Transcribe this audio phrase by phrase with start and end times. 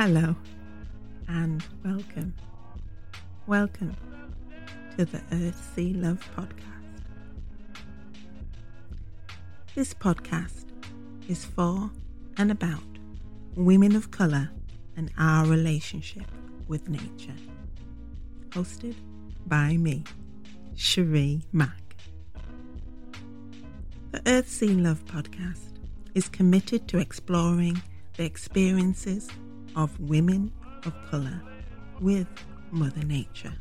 [0.00, 0.36] Hello
[1.26, 2.32] and welcome.
[3.48, 3.96] Welcome
[4.96, 7.82] to the Earth Sea Love podcast.
[9.74, 10.66] This podcast
[11.28, 11.90] is for
[12.36, 12.84] and about
[13.56, 14.48] women of colour
[14.96, 16.30] and our relationship
[16.68, 17.34] with nature.
[18.50, 18.94] Hosted
[19.48, 20.04] by me,
[20.76, 21.96] Cherie Mack.
[24.12, 25.72] The Earth Sea Love podcast
[26.14, 27.82] is committed to exploring
[28.16, 29.28] the experiences
[29.78, 30.52] of women
[30.84, 31.40] of colour
[32.00, 32.26] with
[32.72, 33.54] Mother Nature.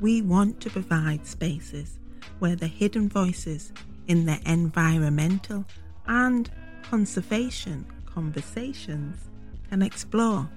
[0.00, 1.98] We want to provide spaces
[2.38, 3.72] where the hidden voices
[4.06, 5.64] in the environmental
[6.06, 6.48] and
[6.82, 9.28] conservation conversations
[9.68, 10.48] can explore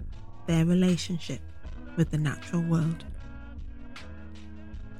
[0.45, 1.41] their relationship
[1.97, 3.03] with the natural world.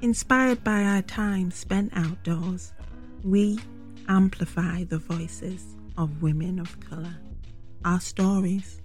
[0.02, 2.74] Inspired by our time spent outdoors,
[3.24, 3.60] we
[4.08, 7.16] amplify the voices of women of colour,
[7.84, 8.82] our stories,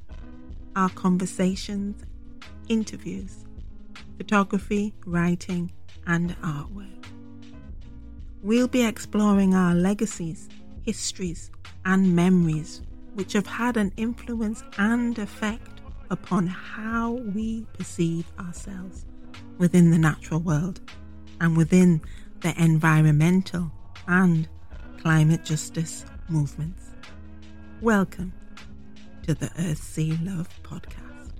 [0.76, 2.04] our conversations,
[2.68, 3.44] interviews,
[4.16, 5.72] photography, writing,
[6.06, 7.04] and artwork.
[8.42, 10.48] We'll be exploring our legacies,
[10.82, 11.50] histories,
[11.84, 12.82] and memories
[13.14, 19.04] which have had an influence and effect upon how we perceive ourselves
[19.58, 20.80] within the natural world
[21.40, 22.00] and within
[22.40, 23.70] the environmental
[24.06, 24.48] and
[24.98, 26.90] climate justice movements.
[27.80, 28.32] Welcome
[29.22, 31.32] to the Earth Sea Love podcast.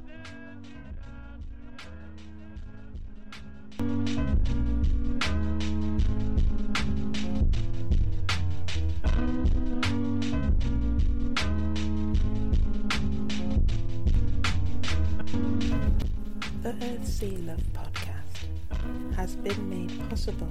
[16.62, 20.50] The Earth Sea Love podcast has been made possible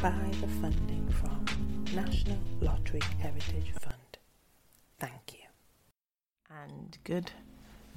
[0.00, 1.44] by the funding from
[1.94, 3.89] National Lottery Heritage Fund.
[6.70, 7.32] And good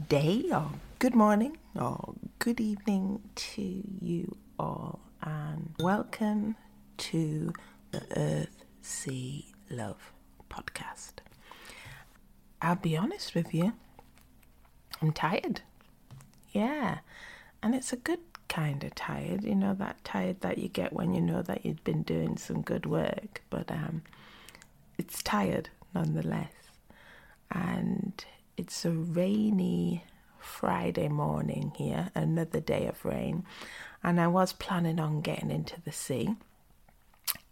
[0.09, 6.55] day or good morning or good evening to you all and welcome
[6.97, 7.53] to
[7.91, 10.11] the Earth Sea Love
[10.49, 11.13] podcast.
[12.63, 13.73] I'll be honest with you,
[15.03, 15.61] I'm tired.
[16.51, 16.99] Yeah,
[17.61, 21.13] and it's a good kind of tired, you know, that tired that you get when
[21.13, 24.01] you know that you've been doing some good work, but um,
[24.97, 26.51] it's tired nonetheless.
[27.51, 28.25] And
[28.57, 30.03] it's a rainy
[30.39, 33.45] Friday morning here, another day of rain,
[34.03, 36.35] and I was planning on getting into the sea.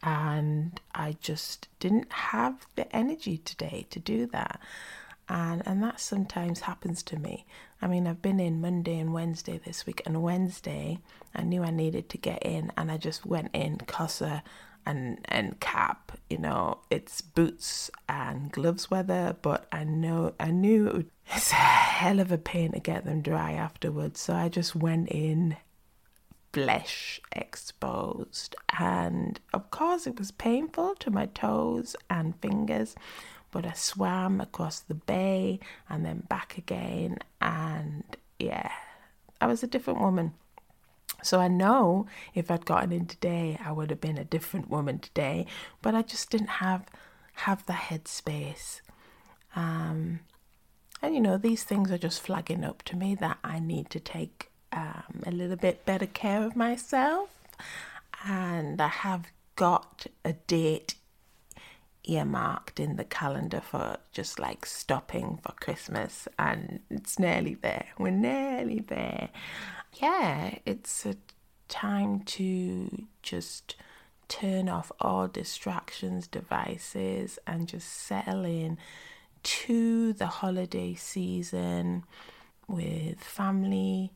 [0.03, 4.59] And I just didn't have the energy today to do that
[5.31, 7.45] and and that sometimes happens to me.
[7.81, 11.00] I mean, I've been in Monday and Wednesday this week, and Wednesday
[11.33, 14.39] I knew I needed to get in, and I just went in Casa uh,
[14.86, 16.18] and and cap.
[16.30, 21.52] You know, it's boots and gloves weather, but I know I knew it would, it's
[21.52, 24.19] a hell of a pain to get them dry afterwards.
[24.19, 25.58] So I just went in
[26.53, 32.94] flesh exposed and of course it was painful to my toes and fingers
[33.52, 35.59] but I swam across the bay
[35.90, 37.19] and then back again.
[37.42, 38.03] And
[38.40, 38.72] yeah,
[39.40, 40.34] I was a different woman.
[41.23, 44.99] So I know if I'd gotten in today, I would have been a different woman
[44.99, 45.45] today.
[45.81, 46.85] But I just didn't have
[47.33, 48.81] have the headspace.
[49.55, 50.19] Um,
[51.01, 53.99] and you know, these things are just flagging up to me that I need to
[53.99, 57.29] take um, a little bit better care of myself.
[58.25, 60.95] And I have got a date
[62.03, 67.88] earmarked in the calendar for just like stopping for Christmas, and it's nearly there.
[67.97, 69.29] We're nearly there.
[69.94, 71.16] Yeah, it's a
[71.68, 73.75] time to just
[74.28, 78.77] turn off all distractions, devices, and just settle in
[79.44, 82.04] to the holiday season
[82.68, 84.12] with family.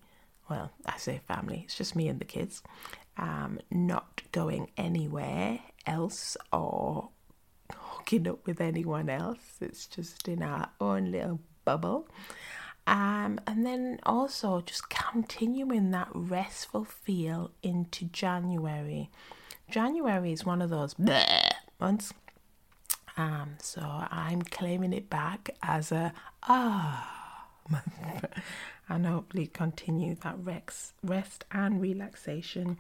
[0.50, 2.62] Well, I say family, it's just me and the kids.
[3.18, 7.10] Um, not going anywhere else or
[7.74, 9.58] hooking up with anyone else.
[9.62, 12.08] It's just in our own little bubble.
[12.88, 19.10] Um, and then also just continuing that restful feel into January.
[19.70, 20.96] January is one of those
[21.80, 22.14] months.
[23.18, 28.26] Um, so I'm claiming it back as a ah month
[28.90, 32.78] and hopefully continue that rest, rest and relaxation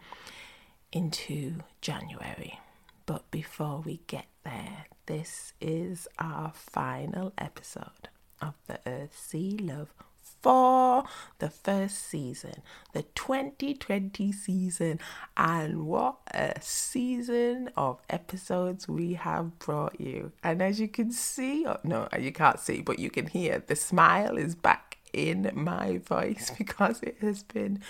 [0.91, 2.59] into January.
[3.05, 8.09] But before we get there, this is our final episode
[8.41, 9.93] of the Earth Sea Love
[10.41, 11.03] for
[11.39, 12.61] the first season,
[12.93, 14.99] the 2020 season.
[15.35, 20.31] And what a season of episodes we have brought you.
[20.43, 23.75] And as you can see, oh, no, you can't see, but you can hear, the
[23.75, 27.81] smile is back in my voice because it has been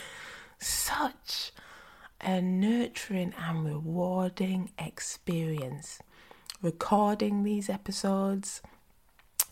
[0.58, 1.52] such
[2.22, 6.00] a nurturing and rewarding experience
[6.62, 8.62] recording these episodes,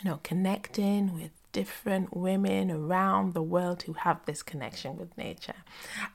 [0.03, 5.53] you know, connecting with different women around the world who have this connection with nature.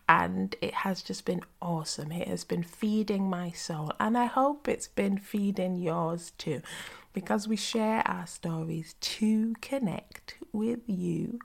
[0.08, 2.12] And it has just been awesome.
[2.12, 6.60] It has been feeding my soul, and I hope it's been feeding yours too,
[7.12, 11.38] because we share our stories to connect with you,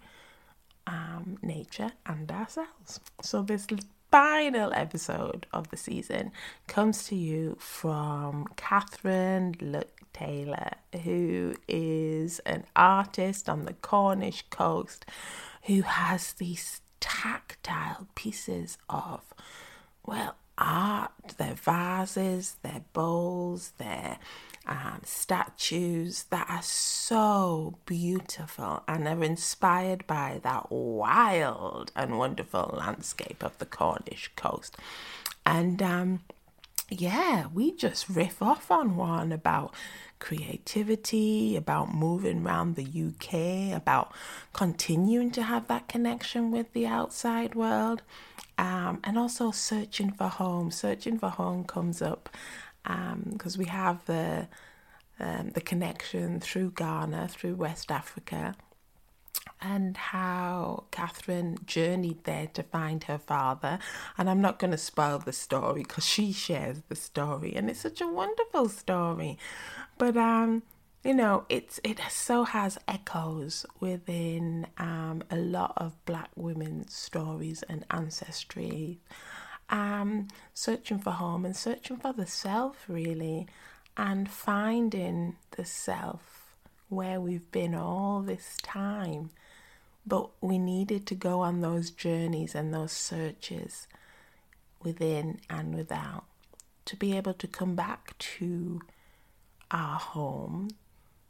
[0.85, 2.99] um, nature, and ourselves.
[3.21, 3.67] So, this
[4.11, 6.31] final episode of the season
[6.67, 10.71] comes to you from Catherine Luck Taylor,
[11.03, 15.05] who is an artist on the Cornish coast
[15.63, 19.21] who has these tactile pieces of,
[20.05, 24.19] well, art, their vases, their bowls, their
[24.65, 33.43] um, statues that are so beautiful and are inspired by that wild and wonderful landscape
[33.43, 34.77] of the Cornish coast.
[35.45, 36.21] And um,
[37.01, 39.73] yeah, we just riff off on one about
[40.19, 44.13] creativity, about moving around the UK, about
[44.53, 48.01] continuing to have that connection with the outside world,
[48.57, 50.71] um, and also searching for home.
[50.71, 52.29] Searching for home comes up
[52.83, 54.47] because um, we have the
[55.19, 58.55] um, the connection through Ghana, through West Africa,
[59.61, 63.79] and how Catherine journeyed there to find her father.
[64.17, 67.81] And I'm not going to spoil the story because she shares the story, and it's
[67.81, 69.37] such a wonderful story.
[69.97, 70.63] But um,
[71.03, 77.63] you know, it's it so has echoes within um, a lot of Black women's stories
[77.63, 78.99] and ancestry.
[79.69, 83.47] Um, searching for home and searching for the self, really,
[83.97, 86.42] and finding the self
[86.95, 89.29] where we've been all this time
[90.05, 93.87] but we needed to go on those journeys and those searches
[94.81, 96.25] within and without
[96.85, 98.81] to be able to come back to
[99.71, 100.69] our home,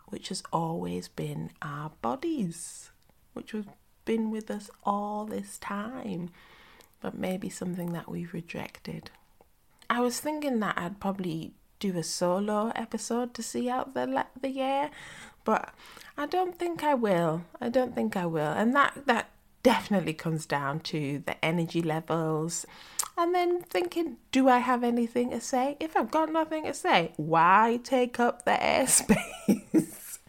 [0.07, 2.91] which has always been our bodies,
[3.33, 3.67] which have
[4.05, 6.29] been with us all this time,
[7.01, 9.11] but maybe something that we've rejected.
[9.89, 11.53] I was thinking that I'd probably
[11.83, 14.89] do a solo episode to see out the the year,
[15.43, 15.73] but
[16.17, 17.43] I don't think I will.
[17.59, 18.53] I don't think I will.
[18.53, 19.29] And that that
[19.63, 22.65] definitely comes down to the energy levels.
[23.17, 25.77] And then thinking, do I have anything to say?
[25.79, 30.19] If I've got nothing to say, why take up the airspace?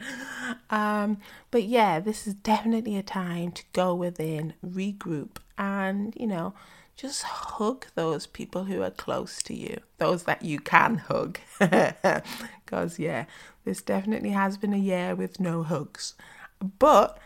[0.71, 1.19] um,
[1.51, 6.53] but yeah, this is definitely a time to go within, regroup, and you know,
[6.97, 11.39] just hug those people who are close to you, those that you can hug.
[12.65, 13.27] Because, yeah,
[13.65, 16.15] this definitely has been a year with no hugs.
[16.79, 17.19] But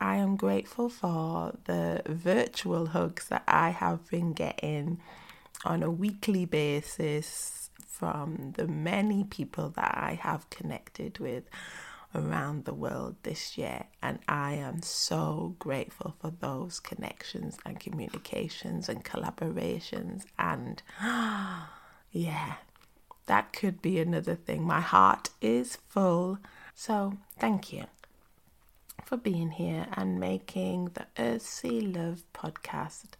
[0.00, 5.00] I am grateful for the virtual hugs that I have been getting
[5.64, 11.44] on a weekly basis from the many people that I have connected with
[12.14, 13.84] around the world this year.
[14.02, 20.24] And I am so grateful for those connections and communications and collaborations.
[20.38, 20.82] And
[22.10, 22.54] yeah,
[23.26, 24.62] that could be another thing.
[24.62, 26.38] My heart is full.
[26.74, 27.84] So thank you
[29.04, 33.14] for being here and making the Earthsea Love podcast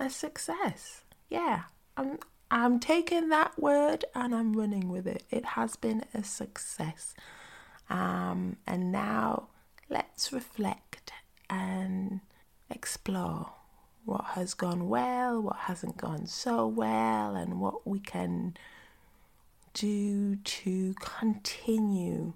[0.00, 1.02] a success.
[1.28, 1.62] Yeah,
[1.96, 2.18] I'm
[2.50, 5.22] I'm taking that word and I'm running with it.
[5.30, 7.14] It has been a success.
[7.90, 9.48] Um, and now
[9.88, 11.12] let's reflect
[11.48, 12.20] and
[12.70, 13.52] explore
[14.04, 18.56] what has gone well, what hasn't gone so well, and what we can
[19.74, 22.32] do to continue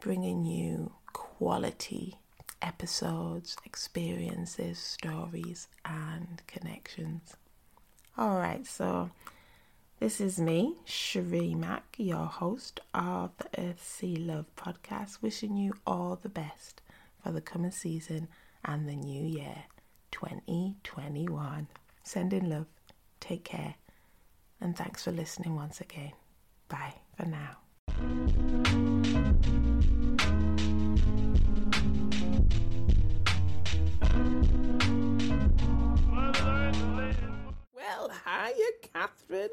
[0.00, 2.18] bringing you quality
[2.60, 7.36] episodes, experiences, stories, and connections.
[8.18, 9.10] All right, so
[10.00, 16.16] this is me, Cherie Mack, your host of the Earthsea Love podcast, wishing you all
[16.20, 16.82] the best
[17.22, 18.28] for the coming season
[18.64, 19.64] and the new year
[20.10, 21.68] 2021.
[22.02, 22.66] Sending love,
[23.20, 23.76] take care,
[24.60, 26.12] and thanks for listening once again.
[26.68, 27.56] Bye for now.
[37.74, 39.50] Well, hiya, Catherine.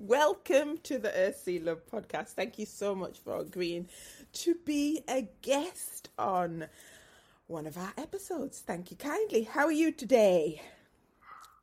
[0.00, 2.30] Welcome to the Earthsea Love podcast.
[2.30, 3.88] Thank you so much for agreeing
[4.32, 6.66] to be a guest on
[7.46, 8.58] one of our episodes.
[8.58, 9.44] Thank you kindly.
[9.44, 10.60] How are you today?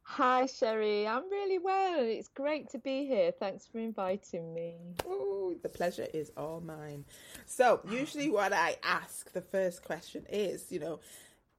[0.03, 1.05] Hi, Cherie.
[1.05, 1.99] I'm really well.
[1.99, 3.31] It's great to be here.
[3.31, 4.75] Thanks for inviting me.
[5.05, 7.03] Oh, the pleasure is all mine.
[7.45, 11.01] So, usually, what I ask the first question is, you know,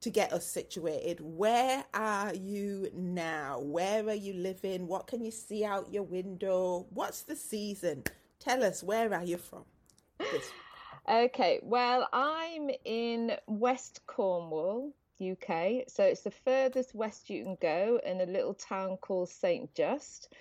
[0.03, 3.61] to get us situated, where are you now?
[3.61, 4.87] Where are you living?
[4.87, 6.87] What can you see out your window?
[6.91, 8.03] What's the season?
[8.41, 9.65] Tell us, where are you from?
[11.09, 15.85] Okay, well, I'm in West Cornwall, UK.
[15.89, 19.73] So it's the furthest west you can go in a little town called St.
[19.75, 20.33] Just.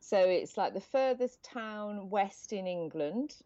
[0.00, 3.36] So it's like the furthest town west in England.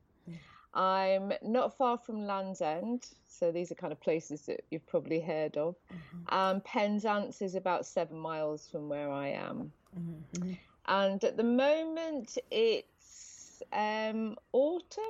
[0.75, 3.07] I'm not far from Land's End.
[3.29, 5.77] So these are kind of places that you've probably heard of.
[5.93, 6.35] Mm-hmm.
[6.35, 9.73] Um, Penzance is about seven miles from where I am.
[9.99, 10.53] Mm-hmm.
[10.87, 15.03] And at the moment, it's um, autumn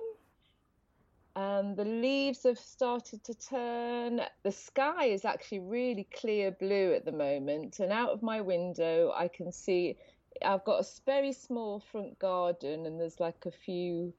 [1.36, 4.20] and the leaves have started to turn.
[4.42, 9.12] The sky is actually really clear blue at the moment, and out of my window,
[9.14, 9.96] I can see
[10.44, 14.12] I've got a very small front garden, and there's like a few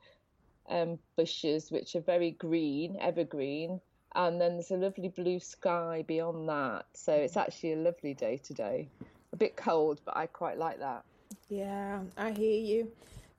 [0.69, 3.79] um, bushes which are very green, evergreen,
[4.15, 6.85] and then there's a lovely blue sky beyond that.
[6.93, 8.87] So it's actually a lovely day today.
[9.33, 11.03] A bit cold, but I quite like that.
[11.49, 12.91] Yeah, I hear you.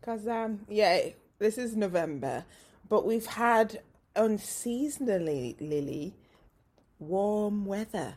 [0.02, 1.00] Cause um, yeah,
[1.38, 2.44] this is November,
[2.88, 3.80] but we've had
[4.14, 6.14] unseasonally, Lily,
[6.98, 8.14] warm weather.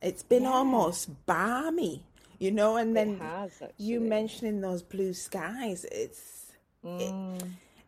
[0.00, 0.52] It's been yeah.
[0.52, 2.04] almost balmy,
[2.38, 2.76] you know.
[2.76, 6.52] And then has, you mentioning those blue skies, it's
[6.84, 7.00] mm.
[7.36, 7.42] it,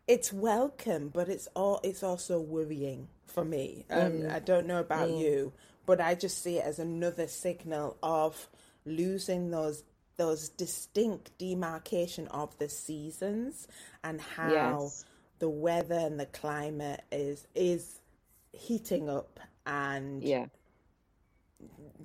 [0.08, 3.84] it's welcome, but it's all it's also worrying for me.
[3.90, 4.32] Um, mm.
[4.32, 5.20] I don't know about mm.
[5.20, 5.52] you,
[5.86, 8.48] but I just see it as another signal of
[8.84, 9.84] losing those
[10.16, 13.68] those distinct demarcation of the seasons
[14.02, 15.04] and how yes
[15.38, 18.00] the weather and the climate is is
[18.52, 20.46] heating up and yeah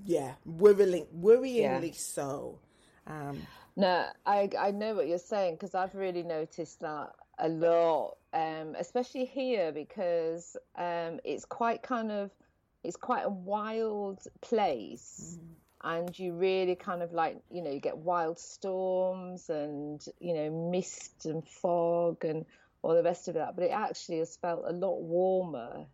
[0.06, 1.94] yeah worrying worryingly yeah.
[1.96, 2.60] so
[3.08, 3.42] um
[3.76, 8.76] no i i know what you're saying because i've really noticed that a lot um
[8.80, 12.32] especially here because um it's quite kind of
[12.84, 15.96] it's quite a wild place mm.
[15.96, 20.70] and you really kind of like you know you get wild storms and you know
[20.72, 22.46] mist and fog and
[22.84, 23.56] all the rest of that.
[23.56, 25.86] But it actually has felt a lot warmer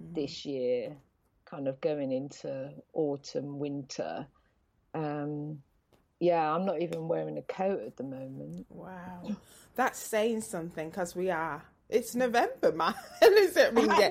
[0.00, 0.14] mm.
[0.14, 0.96] this year,
[1.44, 4.26] kind of going into autumn, winter.
[4.94, 5.62] Um,
[6.18, 8.66] yeah, I'm not even wearing a coat at the moment.
[8.70, 9.36] Wow,
[9.78, 11.62] that's saying something because we are.
[11.88, 12.94] It's November, man.
[13.22, 13.68] is it?
[13.68, 14.10] I mean, yeah,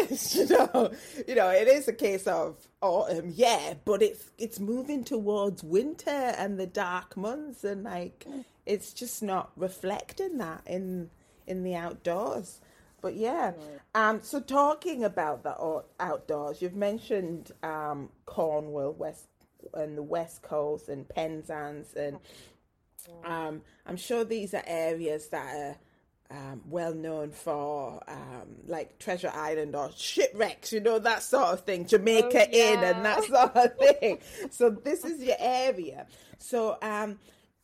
[0.30, 0.90] you know,
[1.28, 6.10] you know, it is a case of autumn, yeah, but it's it's moving towards winter
[6.10, 8.26] and the dark months, and like
[8.64, 11.10] it's just not reflecting that in
[11.46, 12.62] in the outdoors.
[13.02, 13.52] But yeah,
[13.94, 19.26] um, so talking about the outdoors, you've mentioned um, Cornwall, West
[19.74, 22.18] and the West Coast, and Penzance, and
[23.24, 25.76] um, I'm sure these are areas that are
[26.30, 31.60] um, well known for, um, like Treasure Island or shipwrecks, you know, that sort of
[31.64, 32.72] thing, Jamaica oh, yeah.
[32.72, 34.18] Inn and that sort of thing.
[34.50, 36.06] so this is your area.
[36.38, 37.18] So um,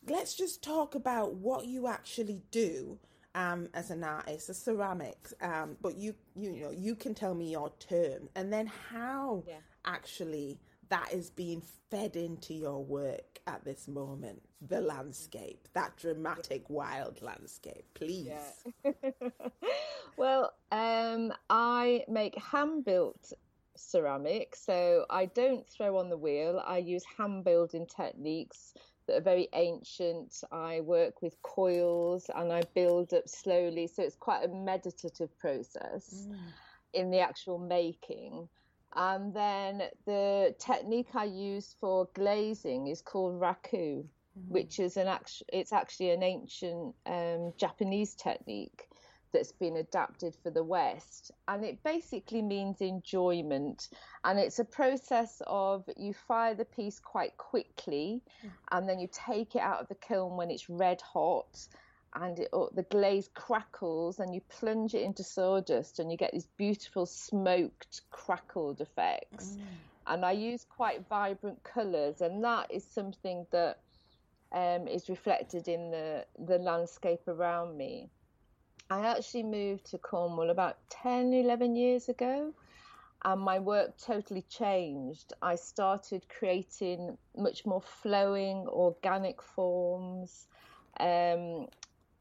[0.06, 2.98] let's just talk about what you actually do
[3.34, 7.50] um, as an artist, a ceramics, um, but you you know you can tell me
[7.50, 9.54] your term and then how yeah.
[9.84, 14.42] actually that is being fed into your work at this moment.
[14.66, 18.30] The landscape, that dramatic, wild landscape, please.
[18.84, 18.92] Yeah.
[20.16, 23.32] well, um, I make hand built
[23.76, 26.62] ceramics, so I don't throw on the wheel.
[26.66, 28.74] I use hand building techniques
[29.06, 30.42] that are very ancient.
[30.52, 33.86] I work with coils and I build up slowly.
[33.86, 36.36] So it's quite a meditative process mm.
[36.92, 38.48] in the actual making.
[38.94, 44.04] And then the technique I use for glazing is called raku, mm.
[44.48, 48.88] which is an actual, it's actually an ancient um, Japanese technique
[49.32, 51.32] that's been adapted for the West.
[51.48, 53.88] And it basically means enjoyment.
[54.24, 58.50] And it's a process of you fire the piece quite quickly mm.
[58.72, 61.68] and then you take it out of the kiln when it's red hot
[62.20, 66.48] and it, the glaze crackles and you plunge it into sawdust and you get these
[66.56, 69.56] beautiful smoked crackled effects.
[69.56, 69.62] Mm.
[70.06, 73.78] And I use quite vibrant colours, and that is something that
[74.52, 78.08] um, is reflected in the, the landscape around me.
[78.90, 82.54] I actually moved to Cornwall about 10, 11 years ago,
[83.24, 85.34] and my work totally changed.
[85.42, 90.46] I started creating much more flowing, organic forms.
[90.98, 91.66] Um,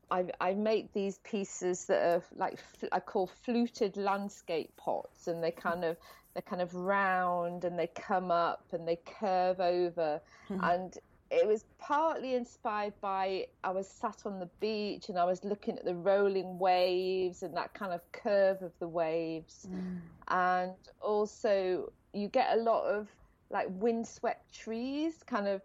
[0.09, 2.59] I, I make these pieces that are like
[2.91, 5.97] I call fluted landscape pots, and they kind of
[6.33, 10.63] they're kind of round and they come up and they curve over, mm-hmm.
[10.63, 10.97] and
[11.29, 15.77] it was partly inspired by I was sat on the beach and I was looking
[15.77, 19.67] at the rolling waves and that kind of curve of the waves.
[19.69, 19.99] Mm.
[20.29, 20.71] And
[21.01, 23.09] also, you get a lot of
[23.49, 25.61] like windswept trees, kind of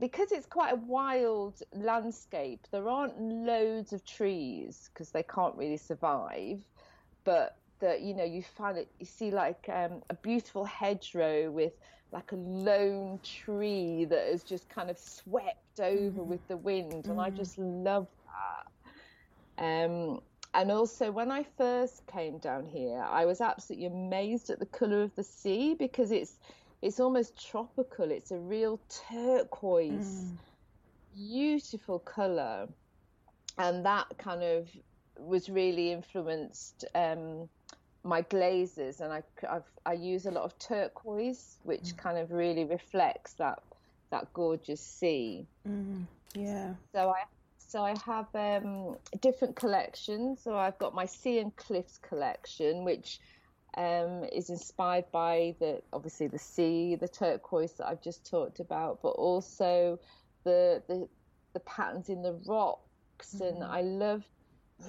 [0.00, 2.66] because it's quite a wild landscape.
[2.70, 6.60] There aren't loads of trees because they can't really survive,
[7.24, 11.72] but that you know you find it you see like um, a beautiful hedgerow with
[12.12, 16.26] like a lone tree that is just kind of swept over mm.
[16.26, 17.22] with the wind, and mm.
[17.22, 18.06] I just love
[19.58, 19.64] that.
[19.64, 20.20] Um,
[20.54, 25.02] and also, when I first came down here, I was absolutely amazed at the colour
[25.02, 26.38] of the sea because it's
[26.84, 28.10] it's almost tropical.
[28.10, 28.78] It's a real
[29.10, 30.36] turquoise, mm.
[31.16, 32.68] beautiful colour,
[33.56, 34.68] and that kind of
[35.18, 37.48] was really influenced um,
[38.04, 41.96] my glazes, and I I've, i use a lot of turquoise, which mm.
[41.96, 43.62] kind of really reflects that
[44.10, 45.46] that gorgeous sea.
[45.66, 46.04] Mm.
[46.34, 46.74] Yeah.
[46.92, 47.22] So I
[47.58, 50.42] so I have um, different collections.
[50.44, 53.20] So I've got my Sea and Cliffs collection, which
[53.76, 59.00] um, is inspired by the obviously the sea, the turquoise that I've just talked about,
[59.02, 59.98] but also
[60.44, 61.08] the the,
[61.52, 63.48] the patterns in the rocks, mm.
[63.48, 64.24] and I love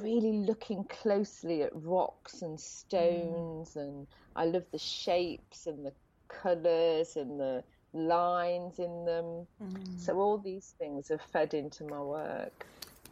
[0.01, 3.81] really looking closely at rocks and stones, mm.
[3.81, 5.93] and I love the shapes and the
[6.27, 7.63] colours and the
[7.93, 9.47] lines in them.
[9.63, 9.99] Mm.
[9.99, 12.65] So all these things are fed into my work.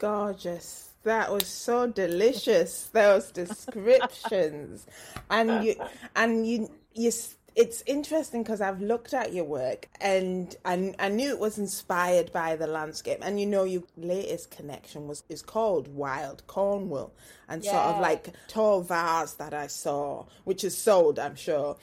[0.03, 0.89] Gorgeous.
[1.03, 2.89] That was so delicious.
[2.91, 4.85] Those descriptions,
[5.29, 5.75] and you,
[6.13, 7.09] and you, you
[7.55, 12.33] it's interesting because I've looked at your work and I, I knew it was inspired
[12.33, 13.19] by the landscape.
[13.21, 17.13] And you know, your latest connection was is called Wild Cornwall,
[17.47, 17.71] and yeah.
[17.71, 21.77] sort of like tall vase that I saw, which is sold, I'm sure.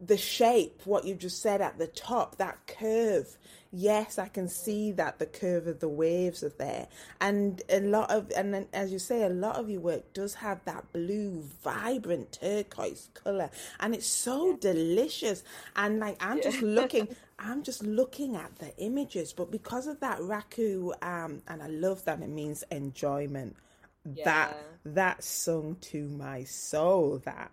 [0.00, 3.36] The shape, what you just said at the top, that curve
[3.76, 6.88] yes, I can see that the curve of the waves are there.
[7.20, 10.64] And a lot of, and as you say, a lot of your work does have
[10.64, 13.50] that blue, vibrant turquoise color.
[13.78, 15.44] And it's so delicious.
[15.76, 16.42] And like, I'm yeah.
[16.44, 17.08] just looking.
[17.38, 22.02] I'm just looking at the images, but because of that raku, um, and I love
[22.06, 23.56] that it means enjoyment.
[24.10, 24.24] Yeah.
[24.24, 27.20] That that sung to my soul.
[27.26, 27.52] That,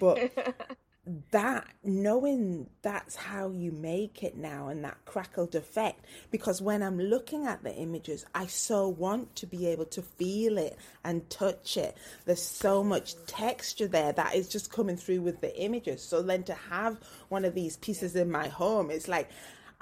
[0.00, 0.32] but
[1.30, 7.00] that knowing that's how you make it now and that crackled effect because when i'm
[7.00, 11.76] looking at the images i so want to be able to feel it and touch
[11.76, 11.96] it.
[12.24, 16.02] There's so much texture there that is just coming through with the images.
[16.02, 19.30] So then to have one of these pieces in my home it's like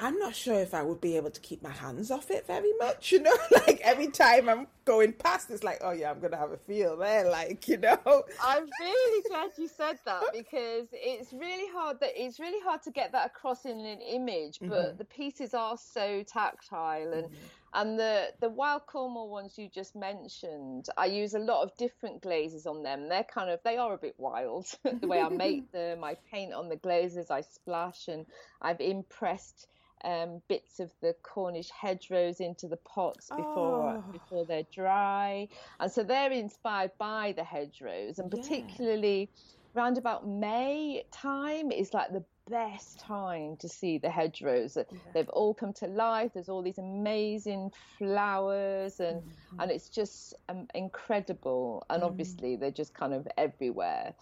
[0.01, 2.73] I'm not sure if I would be able to keep my hands off it very
[2.79, 3.37] much, you know.
[3.51, 6.97] like every time I'm going past, it's like, oh yeah, I'm gonna have a feel
[6.97, 7.99] there, like you know.
[8.45, 12.93] I'm really glad you said that because it's really hard that it's really hard to
[12.93, 14.99] get that across in an image, but mm-hmm.
[14.99, 17.27] the pieces are so tactile and.
[17.27, 17.35] Mm-hmm.
[17.75, 22.23] And the, the wild Cornwall ones you just mentioned, I use a lot of different
[22.23, 23.11] glazes on them.
[23.11, 24.67] They're kind of they are a bit wild
[25.01, 26.03] the way I make them.
[26.03, 28.25] I paint on the glazes, I splash, and
[28.63, 29.67] I've impressed
[30.05, 34.05] um, bits of the Cornish hedgerows into the pots before oh.
[34.13, 35.49] before they're dry,
[35.81, 39.81] and so they're inspired by the hedgerows, and particularly yeah.
[39.81, 44.77] round about May time is like the best time to see the hedgerows.
[44.77, 44.85] Yeah.
[45.13, 46.33] They've all come to life.
[46.35, 49.61] There's all these amazing flowers, and mm-hmm.
[49.61, 51.85] and it's just um, incredible.
[51.91, 52.07] And mm.
[52.07, 54.15] obviously, they're just kind of everywhere.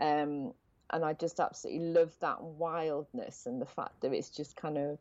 [0.00, 0.54] Um,
[0.90, 4.98] and I just absolutely love that wildness and the fact that it's just kind of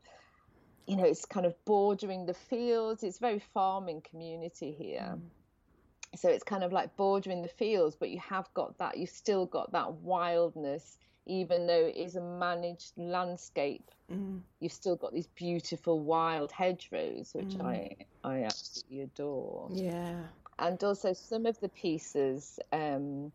[0.85, 3.03] you know, it's kind of bordering the fields.
[3.03, 5.15] It's very farming community here.
[5.15, 5.21] Mm.
[6.15, 9.45] So it's kind of like bordering the fields, but you have got that, you've still
[9.45, 13.89] got that wildness, even though it is a managed landscape.
[14.11, 14.41] Mm.
[14.59, 17.65] You've still got these beautiful wild hedgerows, which mm.
[17.65, 19.69] I, I absolutely adore.
[19.71, 20.19] Yeah.
[20.59, 23.31] And also some of the pieces, um,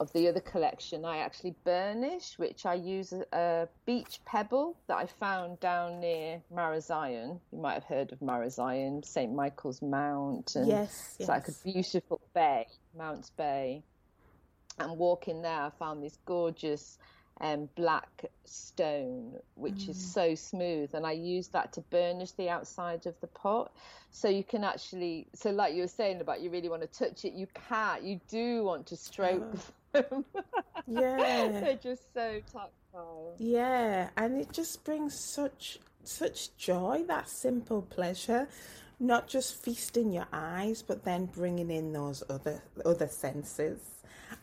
[0.00, 4.96] of the other collection, I actually burnish, which I use a, a beach pebble that
[4.96, 7.40] I found down near Marazion.
[7.52, 11.28] You might have heard of Marazion, St Michael's Mount, and yes, it's yes.
[11.28, 13.82] like a beautiful bay, Mounts Bay.
[14.78, 16.98] And walking there, I found this gorgeous
[17.40, 19.90] um, black stone, which mm.
[19.90, 23.72] is so smooth, and I use that to burnish the outside of the pot.
[24.10, 27.24] So you can actually, so like you were saying about you really want to touch
[27.24, 28.02] it, you can't.
[28.02, 29.56] You do want to stroke
[29.92, 30.24] them.
[30.86, 31.48] yeah.
[31.60, 33.34] They're just so tactile.
[33.38, 38.48] Yeah, and it just brings such such joy, that simple pleasure.
[39.00, 43.80] Not just feasting your eyes, but then bringing in those other other senses.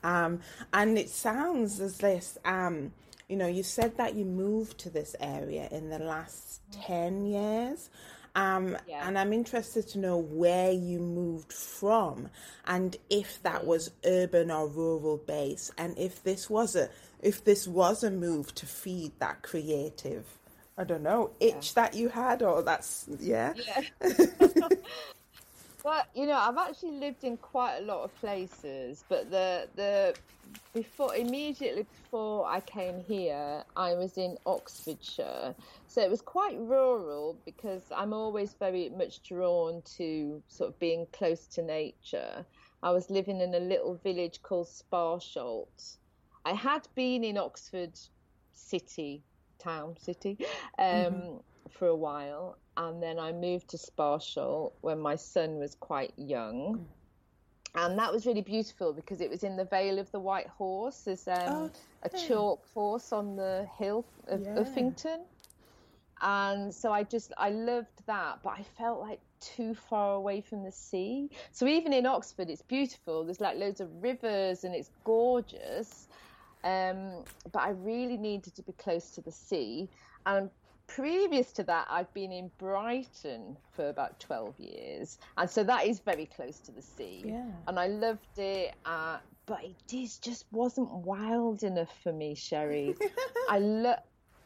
[0.04, 0.40] Um,
[0.74, 2.92] and it sounds as this, um,
[3.28, 7.90] you know, you said that you moved to this area in the last 10 years.
[8.36, 9.08] Um, yeah.
[9.08, 12.30] And I'm interested to know where you moved from
[12.68, 16.90] and if that was urban or rural base and if this was a
[17.22, 20.26] if this was a move to feed that creative
[20.78, 21.84] I don't know itch yeah.
[21.84, 23.54] that you had or that's yeah.
[24.02, 24.68] yeah.
[25.86, 30.16] But you know, I've actually lived in quite a lot of places, but the the
[30.74, 35.54] before immediately before I came here, I was in Oxfordshire,
[35.88, 41.06] so it was quite rural because I'm always very much drawn to sort of being
[41.14, 42.44] close to nature.
[42.82, 45.98] I was living in a little village called Sparsholt.
[46.46, 47.94] I had been in Oxford
[48.54, 49.22] city,
[49.60, 50.38] town, city,
[50.80, 51.38] um, mm-hmm.
[51.70, 56.78] for a while, and then I moved to Sparsholt when my son was quite young.
[56.78, 56.86] Mm.
[57.78, 61.02] And that was really beautiful because it was in the Vale of the White Horse.
[61.02, 61.72] There's um, oh,
[62.04, 64.56] a chalk horse on the hill of yeah.
[64.56, 65.20] Uffington.
[66.22, 70.64] And so I just, I loved that, but I felt like too far away from
[70.64, 71.30] the sea.
[71.52, 73.26] So even in Oxford, it's beautiful.
[73.26, 76.08] There's like loads of rivers and it's gorgeous.
[76.66, 79.88] Um, but I really needed to be close to the sea.
[80.26, 80.50] And
[80.88, 85.20] previous to that, I've been in Brighton for about 12 years.
[85.38, 87.24] And so that is very close to the sea.
[87.26, 87.46] Yeah.
[87.68, 88.74] And I loved it.
[88.84, 89.76] Uh, but it
[90.22, 92.96] just wasn't wild enough for me, Cherie.
[93.50, 94.00] I love.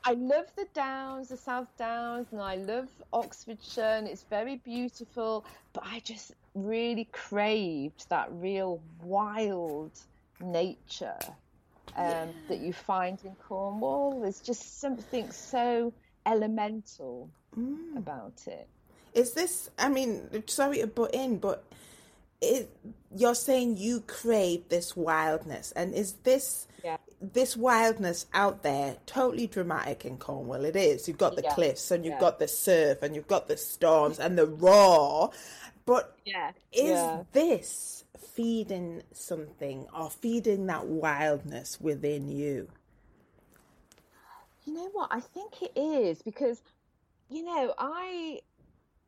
[0.06, 5.46] I love the Downs, the South Downs, and I love Oxfordshire, and it's very beautiful.
[5.74, 9.92] But I just really craved that real wild
[10.40, 11.20] nature
[11.96, 12.26] um, yeah.
[12.48, 14.22] that you find in Cornwall.
[14.22, 15.94] There's just something so
[16.26, 17.98] elemental mm.
[17.98, 18.68] about it.
[19.14, 19.70] Is this?
[19.78, 21.64] I mean, sorry to butt in, but
[22.42, 22.70] it,
[23.16, 26.98] you're saying you crave this wildness, and is this yeah.
[27.22, 30.64] this wildness out there totally dramatic in Cornwall?
[30.64, 31.08] It is.
[31.08, 31.54] You've got the yeah.
[31.54, 32.20] cliffs, and you've yeah.
[32.20, 35.32] got the surf, and you've got the storms, and the roar.
[35.86, 36.52] But yeah.
[36.72, 42.70] is this feeding something or feeding that wildness within you?
[44.66, 45.10] You know what?
[45.12, 46.62] I think it is because,
[47.30, 48.42] you know, I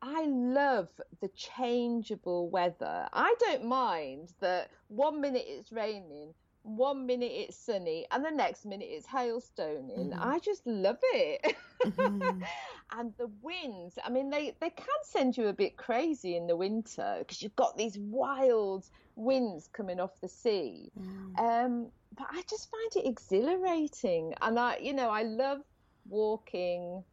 [0.01, 3.07] I love the changeable weather.
[3.13, 8.65] I don't mind that one minute it's raining, one minute it's sunny, and the next
[8.65, 10.09] minute it's hailstoning.
[10.09, 10.19] Mm.
[10.19, 11.55] I just love it.
[11.85, 12.41] Mm-hmm.
[12.97, 16.55] and the winds, I mean, they, they can send you a bit crazy in the
[16.55, 20.91] winter because you've got these wild winds coming off the sea.
[20.99, 21.39] Mm.
[21.39, 24.33] Um, but I just find it exhilarating.
[24.41, 25.61] And I, you know, I love
[26.09, 27.03] walking.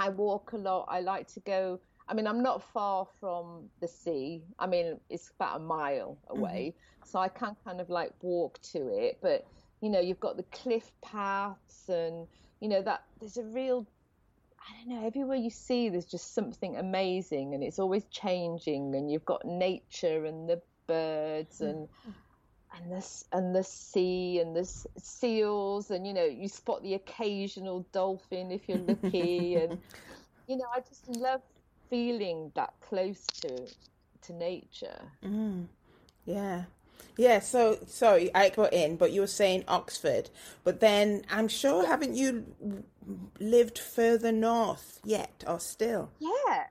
[0.00, 0.86] I walk a lot.
[0.88, 1.80] I like to go.
[2.08, 4.42] I mean, I'm not far from the sea.
[4.58, 6.74] I mean, it's about a mile away.
[6.74, 7.08] Mm-hmm.
[7.10, 9.18] So I can kind of like walk to it.
[9.20, 9.46] But,
[9.80, 12.26] you know, you've got the cliff paths and,
[12.60, 13.86] you know, that there's a real
[14.68, 18.94] I don't know, everywhere you see, there's just something amazing and it's always changing.
[18.94, 22.14] And you've got nature and the birds and mm
[22.76, 24.64] and this and the sea and the
[24.98, 29.78] seals and you know you spot the occasional dolphin if you're lucky and
[30.46, 31.40] you know I just love
[31.88, 33.66] feeling that close to
[34.22, 35.00] to nature.
[35.24, 35.66] Mm.
[36.24, 36.64] Yeah.
[37.16, 40.30] Yeah, so sorry, I got in, but you were saying Oxford.
[40.62, 42.44] But then I'm sure haven't you
[43.40, 46.10] lived further north yet or still?
[46.18, 46.64] Yeah.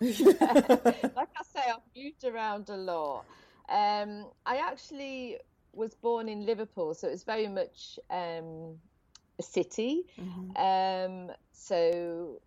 [0.00, 0.32] yeah.
[1.16, 3.24] like I say, I've moved around a lot.
[3.68, 5.38] Um, I actually
[5.72, 8.78] was born in Liverpool, so it's very much um,
[9.38, 10.04] a city.
[10.20, 10.56] Mm-hmm.
[10.56, 12.40] Um, so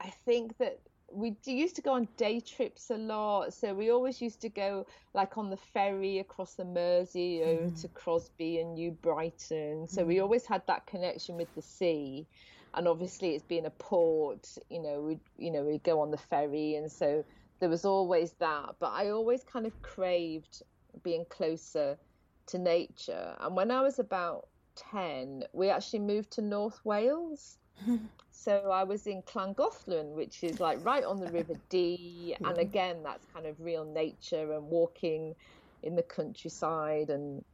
[0.00, 0.78] I think that
[1.12, 3.54] we used to go on day trips a lot.
[3.54, 7.80] So we always used to go like on the ferry across the Mersey over mm.
[7.80, 9.88] to Crosby and New Brighton.
[9.88, 10.06] So mm.
[10.06, 12.26] we always had that connection with the sea.
[12.74, 14.58] And obviously, it's been a port.
[14.68, 17.24] You know, we you know we go on the ferry, and so
[17.60, 18.76] there was always that.
[18.78, 20.62] But I always kind of craved
[21.02, 21.98] being closer
[22.46, 23.36] to nature.
[23.40, 27.58] And when I was about 10, we actually moved to North Wales.
[28.30, 32.36] so I was in Llangollen, which is like right on the River Dee.
[32.44, 35.34] And again, that's kind of real nature and walking
[35.82, 37.10] in the countryside.
[37.10, 37.44] And,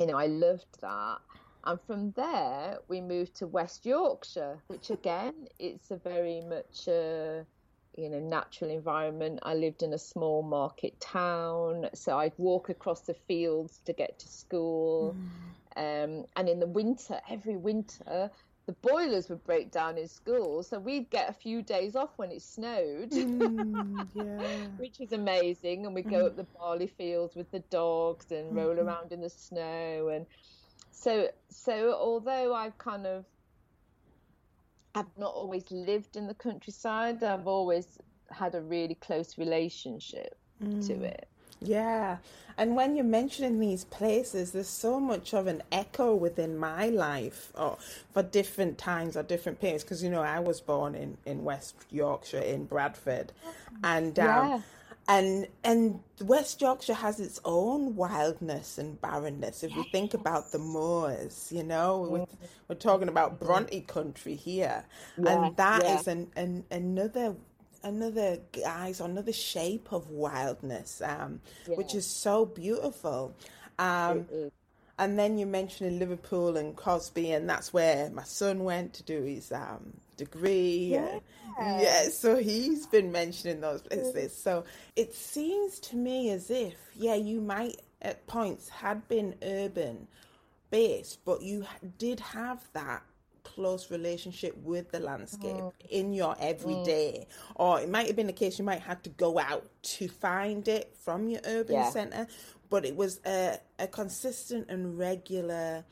[0.00, 1.18] you know, I loved that.
[1.64, 7.42] And from there, we moved to West Yorkshire, which again, it's a very much uh,
[7.96, 13.00] you know natural environment i lived in a small market town so i'd walk across
[13.00, 15.16] the fields to get to school
[15.76, 16.04] mm.
[16.04, 18.30] um, and in the winter every winter
[18.66, 22.30] the boilers would break down in school so we'd get a few days off when
[22.30, 24.66] it snowed mm, yeah.
[24.76, 26.26] which is amazing and we'd go mm.
[26.26, 28.86] up the barley fields with the dogs and roll mm-hmm.
[28.86, 30.26] around in the snow and
[30.90, 33.24] so so although i've kind of
[34.96, 37.22] I've not always lived in the countryside.
[37.22, 37.98] I've always
[38.30, 40.84] had a really close relationship mm.
[40.86, 41.28] to it.
[41.60, 42.16] Yeah.
[42.58, 47.52] And when you're mentioning these places, there's so much of an echo within my life
[47.54, 47.76] or
[48.12, 49.84] for different times or different periods.
[49.84, 53.32] Because, you know, I was born in, in West Yorkshire, in Bradford.
[53.84, 54.60] And, um, yeah.
[55.08, 59.62] And, and West Yorkshire has its own wildness and barrenness.
[59.62, 62.26] If we think about the moors, you know, we're,
[62.68, 64.84] we're talking about Bronte country here.
[65.16, 65.44] Yeah.
[65.44, 65.98] And that yeah.
[66.00, 67.36] is an, an, another
[67.84, 73.34] another guise, another shape of wildness, um, which is so beautiful.
[73.78, 74.26] Um,
[74.98, 79.22] and then you mentioned Liverpool and Crosby, and that's where my son went to do
[79.22, 80.88] his um, degree.
[80.92, 81.18] Yeah.
[81.58, 84.36] yeah, so he's been mentioning those places.
[84.36, 90.06] So it seems to me as if, yeah, you might at points had been urban
[90.70, 91.64] based, but you
[91.98, 93.02] did have that
[93.42, 95.72] close relationship with the landscape mm.
[95.88, 97.26] in your everyday.
[97.28, 97.52] Mm.
[97.54, 100.66] Or it might have been the case you might have to go out to find
[100.68, 101.90] it from your urban yeah.
[101.90, 102.26] centre,
[102.68, 105.84] but it was a, a consistent and regular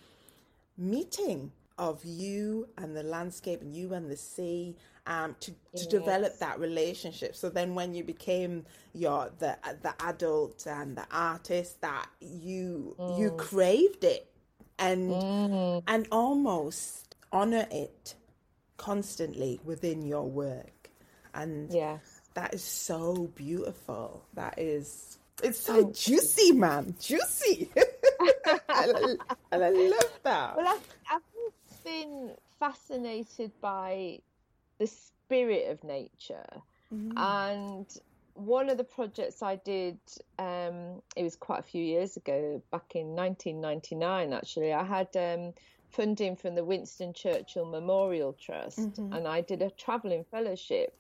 [0.77, 5.87] meeting of you and the landscape and you and the sea um, to, to yes.
[5.87, 7.35] develop that relationship.
[7.37, 13.19] So then when you became your the the adult and the artist that you mm.
[13.19, 14.31] you craved it
[14.79, 15.83] and mm.
[15.87, 18.15] and almost honor it
[18.77, 20.91] constantly within your work.
[21.35, 21.99] And yeah.
[22.35, 24.25] that is so beautiful.
[24.35, 26.95] That is, it's so juicy, man.
[27.01, 27.71] Juicy.
[27.77, 27.89] and,
[28.69, 29.17] I,
[29.53, 30.57] and I love that.
[30.57, 31.23] Well, I've, I've
[31.85, 34.21] been fascinated by
[34.79, 36.47] the spirit of nature.
[36.93, 37.13] Mm.
[37.17, 37.87] And
[38.35, 39.99] one of the projects I did,
[40.39, 44.73] um, it was quite a few years ago, back in 1999, actually.
[44.73, 45.55] I had um,
[45.91, 49.13] funding from the Winston Churchill Memorial Trust, mm-hmm.
[49.13, 50.97] and I did a traveling fellowship.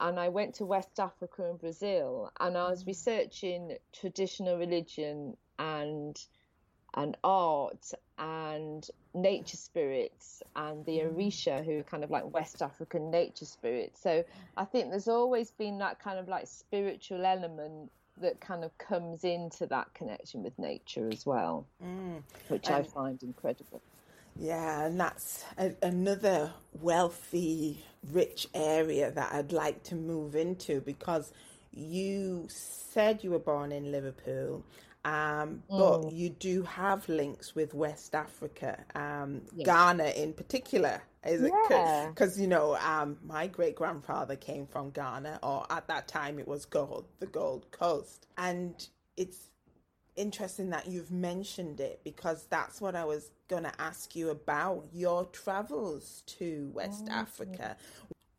[0.00, 2.90] And I went to West Africa and Brazil, and I was mm-hmm.
[2.90, 6.18] researching traditional religion and
[6.94, 11.18] and art and nature spirits and the mm-hmm.
[11.18, 14.00] Orisha, who are kind of like West African nature spirits.
[14.00, 14.24] So
[14.56, 19.24] I think there's always been that kind of like spiritual element that kind of comes
[19.24, 22.22] into that connection with nature as well, mm.
[22.48, 23.80] which I find incredible.
[24.38, 31.32] Yeah, and that's a, another wealthy, rich area that I'd like to move into because
[31.72, 34.64] you said you were born in Liverpool,
[35.04, 36.16] um, but mm.
[36.16, 39.66] you do have links with West Africa, um, yes.
[39.66, 41.02] Ghana in particular.
[41.24, 42.06] Is yeah.
[42.06, 46.38] it because you know um, my great grandfather came from Ghana, or at that time
[46.40, 49.50] it was gold, the Gold Coast, and it's
[50.16, 54.86] interesting that you've mentioned it because that's what I was going to ask you about
[54.92, 57.76] your travels to West oh, Africa.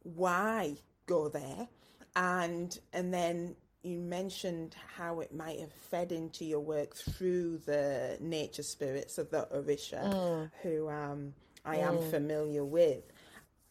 [0.03, 1.67] Why go there?
[2.15, 8.17] And and then you mentioned how it might have fed into your work through the
[8.21, 10.51] nature spirits of the Orisha, mm.
[10.61, 11.33] who um,
[11.65, 11.87] I mm.
[11.87, 13.03] am familiar with.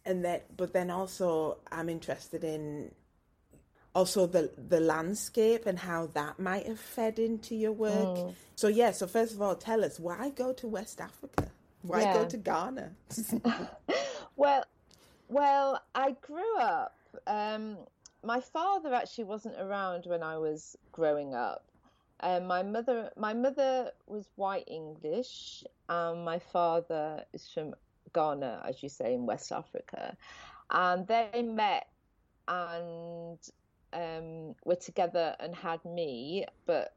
[0.04, 2.90] And that, but then also I'm interested in
[3.94, 7.92] also the the landscape and how that might have fed into your work.
[7.92, 8.34] Mm.
[8.54, 11.50] So yeah, so first of all, tell us why go to West Africa?
[11.82, 12.14] Why yeah.
[12.14, 12.92] go to Ghana?
[14.36, 14.64] well,
[15.28, 16.96] well, I grew up.
[17.26, 17.76] Um,
[18.24, 21.64] my father actually wasn't around when I was growing up.
[22.20, 27.74] Um, my mother, my mother was white English, and my father is from
[28.14, 30.16] Ghana, as you say, in West Africa,
[30.70, 31.88] and they met
[32.46, 33.38] and
[33.92, 36.94] um, were together and had me, but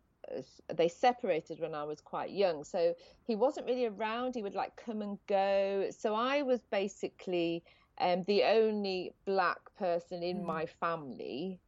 [0.74, 2.64] they separated when I was quite young.
[2.64, 4.36] So he wasn't really around.
[4.36, 5.90] He would like come and go.
[5.92, 7.64] So I was basically
[8.00, 10.46] um, the only black person in mm.
[10.46, 11.60] my family.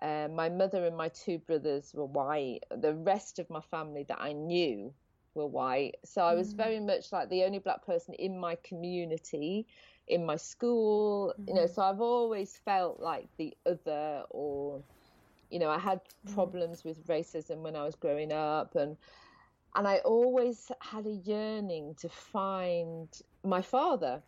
[0.00, 2.60] Uh, my mother and my two brothers were white.
[2.76, 4.92] The rest of my family that I knew
[5.34, 5.94] were white.
[6.04, 6.56] So I was mm.
[6.56, 9.66] very much like the only black person in my community
[10.08, 11.48] in my school mm-hmm.
[11.48, 11.72] you know mm-hmm.
[11.72, 14.82] so i've always felt like the other or
[15.48, 16.34] you know i had mm-hmm.
[16.34, 18.96] problems with racism when i was growing up and
[19.76, 23.08] and i always had a yearning to find
[23.44, 24.22] my father.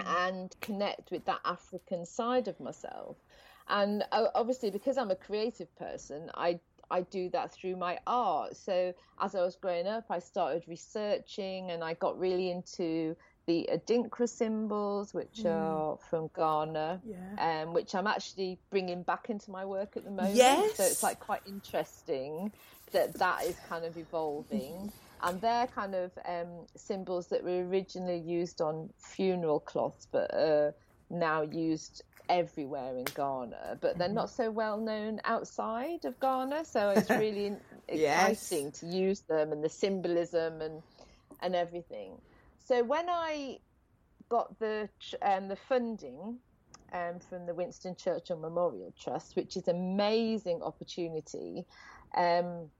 [0.00, 3.16] And connect with that african side of myself
[3.68, 6.58] and uh, obviously because i'm a creative person i
[6.92, 8.54] I do that through my art.
[8.54, 13.68] So as I was growing up, I started researching and I got really into the
[13.72, 15.50] Adinkra symbols, which mm.
[15.50, 17.62] are from Ghana, yeah.
[17.62, 20.36] um, which I'm actually bringing back into my work at the moment.
[20.36, 20.76] Yes.
[20.76, 22.52] So it's like quite interesting
[22.92, 24.92] that that is kind of evolving.
[25.22, 30.74] And they're kind of um, symbols that were originally used on funeral cloths, but are
[31.10, 33.78] now used everywhere in Ghana.
[33.80, 37.58] But they're not so well known outside of Ghana, so it's really
[37.88, 37.88] Yes.
[37.88, 40.82] exciting to use them and the symbolism and
[41.40, 42.18] and everything.
[42.58, 43.58] So when I
[44.28, 44.88] got the
[45.22, 46.40] um, the funding
[46.92, 51.64] um, from the Winston Churchill Memorial Trust, which is an amazing opportunity.
[52.16, 52.70] Um,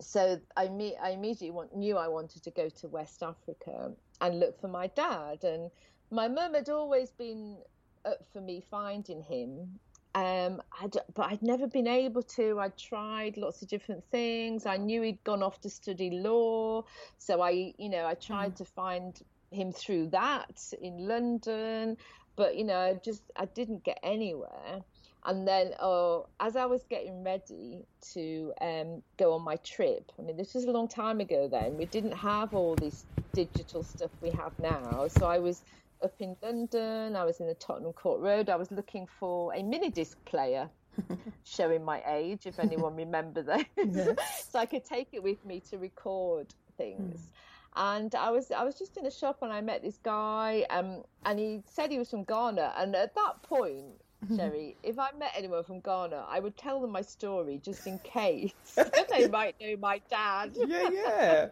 [0.00, 4.40] so I, me- I immediately want, knew I wanted to go to West Africa and
[4.40, 5.44] look for my dad.
[5.44, 5.70] And
[6.10, 7.58] my mum had always been
[8.04, 9.78] up for me finding him.
[10.14, 12.58] Um, I'd, but I'd never been able to.
[12.58, 14.66] I'd tried lots of different things.
[14.66, 16.84] I knew he'd gone off to study law,
[17.18, 21.96] so I, you know, I tried to find him through that in London,
[22.36, 24.82] but you know, I just I didn't get anywhere.
[25.28, 30.22] And then, oh, as I was getting ready to um, go on my trip, I
[30.22, 31.76] mean, this was a long time ago then.
[31.76, 35.06] We didn't have all this digital stuff we have now.
[35.08, 35.64] So I was
[36.02, 39.62] up in London, I was in the Tottenham Court Road, I was looking for a
[39.62, 40.70] mini disc player.
[41.44, 43.64] showing my age, if anyone remember those,
[44.50, 47.28] so I could take it with me to record things.
[47.76, 51.04] And I was I was just in a shop and I met this guy, um,
[51.24, 52.74] and he said he was from Ghana.
[52.76, 54.00] And at that point,
[54.36, 57.98] Cherie, if I met anyone from Ghana, I would tell them my story just in
[58.00, 58.52] case
[59.10, 60.56] they might know my dad.
[60.66, 61.46] Yeah, yeah.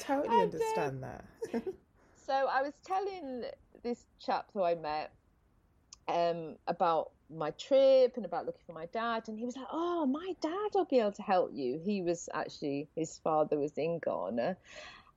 [0.00, 1.24] Totally And, understand that.
[2.26, 3.44] So I was telling
[3.82, 5.12] this chap who I met
[6.08, 10.06] um, about my trip and about looking for my dad, and he was like, "Oh,
[10.06, 13.98] my dad will be able to help you." He was actually his father was in
[13.98, 14.56] Ghana,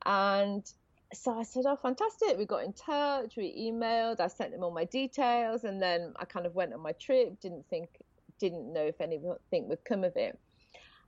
[0.06, 0.72] and
[1.14, 4.72] so I said, "Oh, fantastic!" We got in touch, we emailed, I sent him all
[4.72, 7.40] my details, and then I kind of went on my trip.
[7.40, 7.90] Didn't think,
[8.40, 10.38] didn't know if anything would come of it.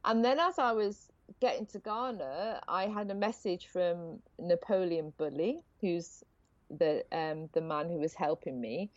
[0.06, 1.10] And then as I was
[1.42, 6.24] getting to Ghana, I had a message from Napoleon Bully, who's
[6.70, 8.90] the um, the man who was helping me,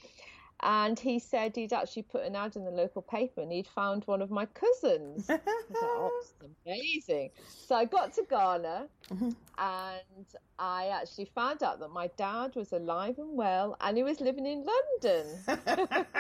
[0.62, 4.05] and he said he'd actually put an ad in the local paper and he'd found
[4.05, 5.29] one of my cousins.
[5.29, 6.23] I was like, oh,
[6.66, 7.31] amazing.
[7.49, 9.31] So I got to Ghana mm-hmm.
[9.59, 10.27] and
[10.59, 14.46] I actually found out that my dad was alive and well and he was living
[14.46, 16.07] in London.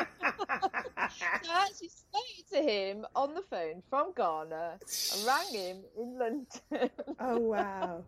[1.42, 4.78] So I actually spoke to him on the phone from Ghana.
[4.78, 6.90] I rang him in London.
[7.20, 8.04] oh wow.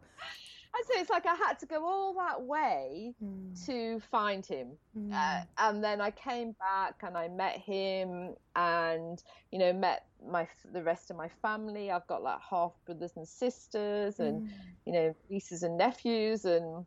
[0.74, 3.52] And so it's like I had to go all that way hmm.
[3.66, 4.68] to find him.
[4.94, 5.12] Hmm.
[5.12, 10.48] Uh, and then I came back and I met him and, you know, met my
[10.72, 11.90] the rest of my family.
[11.90, 14.54] I've got like half brothers and sisters and, hmm.
[14.86, 16.86] you know, nieces and nephews and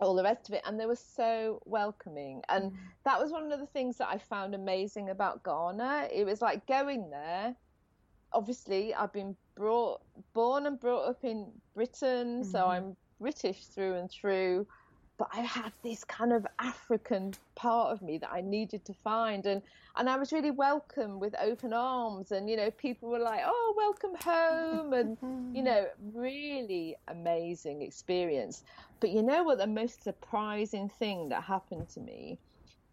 [0.00, 0.62] all the rest of it.
[0.66, 2.42] And they were so welcoming.
[2.48, 2.72] And
[3.04, 6.08] that was one of the things that I found amazing about Ghana.
[6.12, 7.54] It was like going there
[8.34, 14.10] obviously I've been brought born and brought up in Britain, so I'm British through and
[14.10, 14.66] through.
[15.16, 19.46] But I had this kind of African part of me that I needed to find,
[19.46, 19.62] and
[19.96, 23.74] and I was really welcome with open arms, and you know people were like, "Oh,
[23.76, 25.16] welcome home," and
[25.54, 28.62] you know, really amazing experience.
[29.00, 29.58] But you know what?
[29.58, 32.38] The most surprising thing that happened to me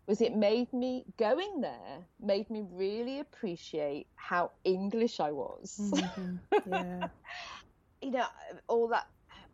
[0.08, 5.76] was it made me going there made me really appreciate how English I was.
[5.82, 6.36] Mm-hmm.
[6.72, 7.08] Yeah.
[8.02, 8.26] you know,
[8.68, 9.06] all that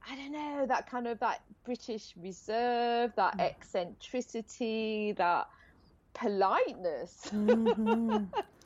[0.10, 3.42] I don't know, that kind of that British reserve, that mm.
[3.42, 5.48] eccentricity, that
[6.14, 7.30] politeness.
[7.32, 8.26] Mm-hmm.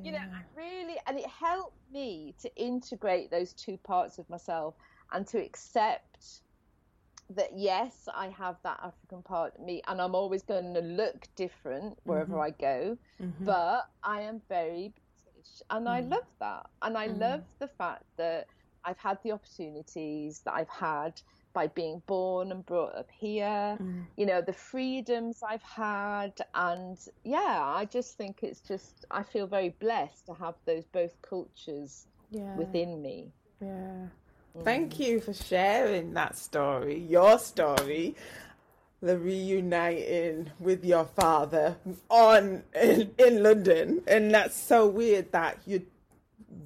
[0.00, 4.74] You know, I really and it helped me to integrate those two parts of myself
[5.12, 6.40] and to accept
[7.30, 11.26] that yes, I have that African part of me and I'm always going to look
[11.36, 12.40] different wherever mm-hmm.
[12.40, 13.44] I go, mm-hmm.
[13.44, 14.92] but I am very
[15.34, 16.10] British and I mm.
[16.10, 16.66] love that.
[16.80, 17.20] And I mm.
[17.20, 18.46] love the fact that
[18.84, 21.20] I've had the opportunities that I've had
[21.52, 24.04] by being born and brought up here, mm.
[24.16, 26.32] you know, the freedoms I've had.
[26.54, 31.20] And yeah, I just think it's just, I feel very blessed to have those both
[31.22, 32.56] cultures Yeah.
[32.56, 33.32] within me.
[33.60, 34.06] Yeah.
[34.56, 34.64] Mm.
[34.64, 38.16] Thank you for sharing that story, your story,
[39.02, 41.76] the reuniting with your father
[42.08, 45.91] on in, in London, and that's so weird that you So role bizarre.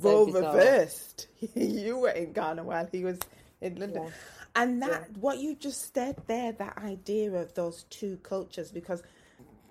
[0.01, 1.29] Reversed.
[1.55, 3.19] you were in Ghana while he was
[3.61, 4.05] in London.
[4.05, 4.11] Yeah.
[4.55, 9.03] And that what you just said there, that idea of those two cultures, because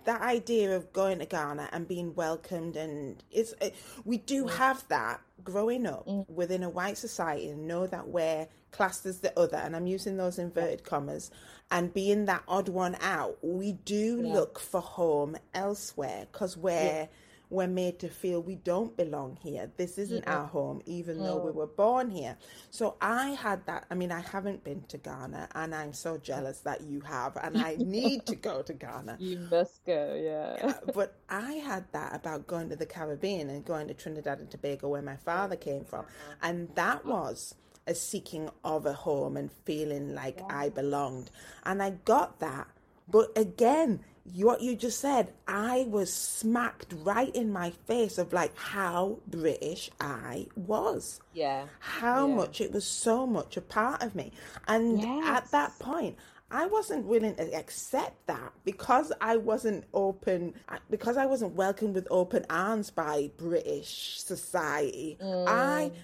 [0.06, 4.88] that idea of going to Ghana and being welcomed and it's it, we do have
[4.88, 6.28] that growing up mm.
[6.30, 10.18] within a white society and know that we're classed as the other and I'm using
[10.18, 11.32] those inverted commas
[11.72, 14.34] and being that odd one out we do Yeah.
[14.34, 17.10] look for home elsewhere because we're
[17.50, 19.72] we're made to feel we don't belong here.
[19.78, 20.38] This isn't Yeah.
[20.40, 22.38] our home, even though we were born here.
[22.72, 23.86] So I had that.
[23.90, 27.58] I mean, I haven't been to Ghana, and I'm so jealous that you have, and
[27.58, 29.18] I need to go to Ghana.
[29.20, 30.74] You must go, yeah.
[30.94, 34.90] But I had that about going to the Caribbean and going to Trinidad and Tobago,
[34.90, 36.06] where my father came from,
[36.42, 37.56] and that was
[37.88, 41.30] a seeking of a home and feeling like I belonged,
[41.64, 42.68] and I got that.
[43.08, 44.00] But again,
[44.34, 49.90] what you just said, I was smacked right in my face of like how British
[50.00, 51.66] I was Yeah.
[51.80, 52.36] how Yeah.
[52.36, 54.32] much it was so much a part of me.
[54.68, 56.18] And at that point,
[56.52, 60.54] I wasn't willing to accept that because I wasn't open,
[60.90, 65.18] because I wasn't welcomed with open arms by British society.
[65.22, 65.96] I Mm.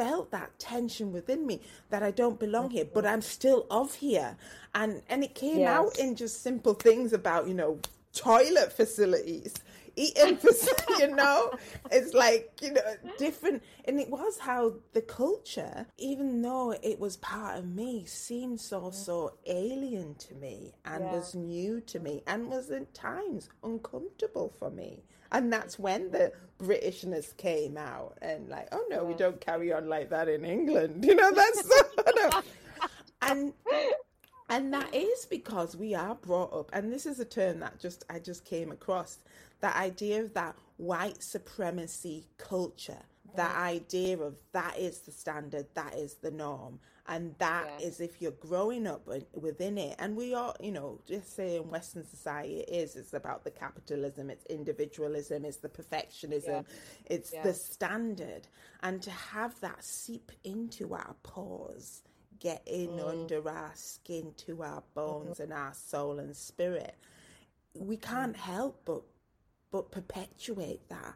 [0.00, 4.36] Felt that tension within me that I don't belong here, but I'm still of here.
[4.74, 7.78] And and it came out in just simple things about, you know,
[8.14, 9.54] toilet facilities,
[9.96, 11.52] eating facilities, you know?
[11.90, 12.82] It's like, you know,
[13.18, 18.60] different and it was how the culture, even though it was part of me, seemed
[18.60, 21.10] so so alien to me and Yeah.
[21.10, 25.04] was new to me and was at times uncomfortable for me.
[25.32, 29.88] And that's when the Britishness came out and like, oh no, we don't carry on
[29.88, 31.04] like that in England.
[31.10, 31.70] You know, that's
[33.22, 33.52] and
[34.48, 38.04] and that is because we are brought up and this is a term that just
[38.10, 39.18] I just came across
[39.60, 43.02] that idea of that white supremacy culture
[43.36, 46.78] that idea of that is the standard that is the norm
[47.08, 48.06] and that is Yeah.
[48.06, 52.04] if you're growing up within it and we are you know just say in western
[52.04, 56.64] society it is it's about the capitalism it's individualism it's the perfectionism
[57.06, 57.42] it's Yeah.
[57.42, 58.48] the standard.
[58.82, 62.02] And to have that seep into our pores
[62.38, 63.08] get in mm.
[63.08, 65.42] under our skin to our bones mm-hmm.
[65.42, 66.94] and our soul and spirit
[67.74, 68.02] we mm.
[68.02, 69.02] can't help but
[69.70, 71.14] but perpetuate that.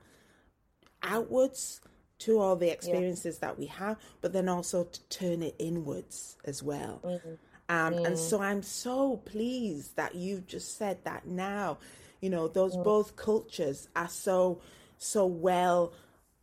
[1.02, 1.80] Outwards
[2.18, 6.62] to all the experiences that we have but then also to turn it inwards as
[6.62, 7.00] well.
[7.04, 7.34] Mm-hmm.
[7.66, 8.18] Um, and mm.
[8.18, 11.78] so i'm so pleased that you've just said that now.
[12.20, 12.84] You know those mm.
[12.84, 14.60] both cultures are so
[14.98, 15.92] so well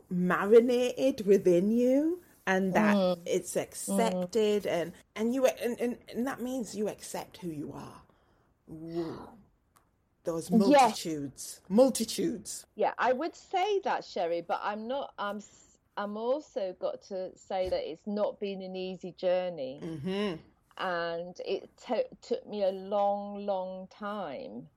[0.09, 3.19] marinated within you and that mm.
[3.26, 8.01] it's accepted and and you and, and and that means you accept who you are.
[10.24, 10.59] Those Yes.
[10.59, 15.13] multitudes multitudes Yeah, I would say that, Cherie, but I'm not.
[15.17, 15.41] I'm.
[15.97, 20.36] i'm also got to say that it's not been an easy journey, mm-hmm.
[20.78, 24.67] and it to- took me a long, long time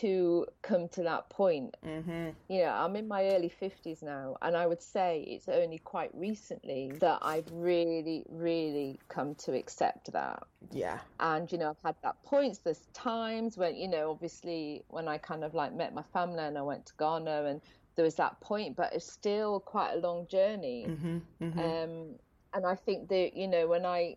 [0.00, 1.76] to come to that point.
[1.86, 2.30] Mm-hmm.
[2.48, 6.10] You know, I'm in my early 50s now, and I would say it's only quite
[6.14, 10.42] recently that I've really, really come to accept that.
[10.72, 15.06] yeah And, you know, I've had that points, there's times when, you know, obviously when
[15.08, 17.60] I kind of like met my family and I went to Ghana and
[17.96, 20.86] there was that point, but it's still quite a long journey.
[20.88, 21.18] mm-hmm.
[21.42, 21.58] Mm-hmm.
[21.58, 22.14] Um,
[22.54, 24.16] and I think that, you know, when I,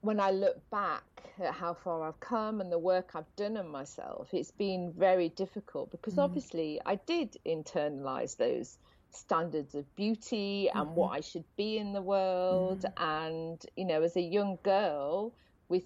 [0.00, 1.04] when I look back
[1.38, 5.28] at how far I've come and the work I've done on myself, it's been very
[5.28, 6.22] difficult because mm.
[6.22, 8.78] obviously I did internalize those
[9.10, 10.94] standards of beauty and mm-hmm.
[10.94, 12.82] what I should be in the world.
[12.82, 13.04] Mm-hmm.
[13.04, 15.32] And, you know, as a young girl
[15.68, 15.84] with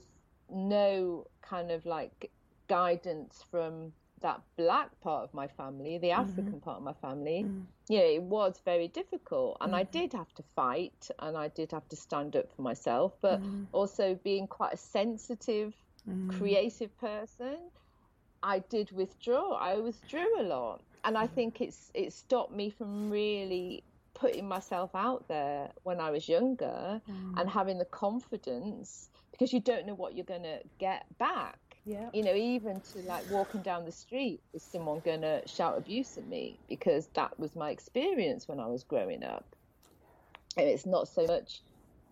[0.50, 2.30] no kind of like
[2.68, 3.92] guidance from
[4.24, 6.22] that black part of my family, the mm-hmm.
[6.22, 7.62] African part of my family, mm.
[7.88, 9.58] yeah, it was very difficult.
[9.60, 9.98] And I mm-hmm.
[9.98, 13.64] did have to fight and I did have to stand up for myself, but mm-hmm.
[13.72, 15.74] also being quite a sensitive,
[16.28, 17.58] creative person,
[18.42, 19.52] I did withdraw.
[19.52, 20.82] I withdrew a lot.
[21.04, 26.10] And I think it's it stopped me from really putting myself out there when I
[26.10, 27.00] was younger
[27.36, 32.08] and having the confidence because you don't know what you're going to get back yeah
[32.12, 36.16] you know, even to like walking down the street, is someone going to shout abuse
[36.16, 36.58] at me?
[36.68, 39.44] Because that was my experience when I was growing up.
[40.56, 41.62] And it's not so much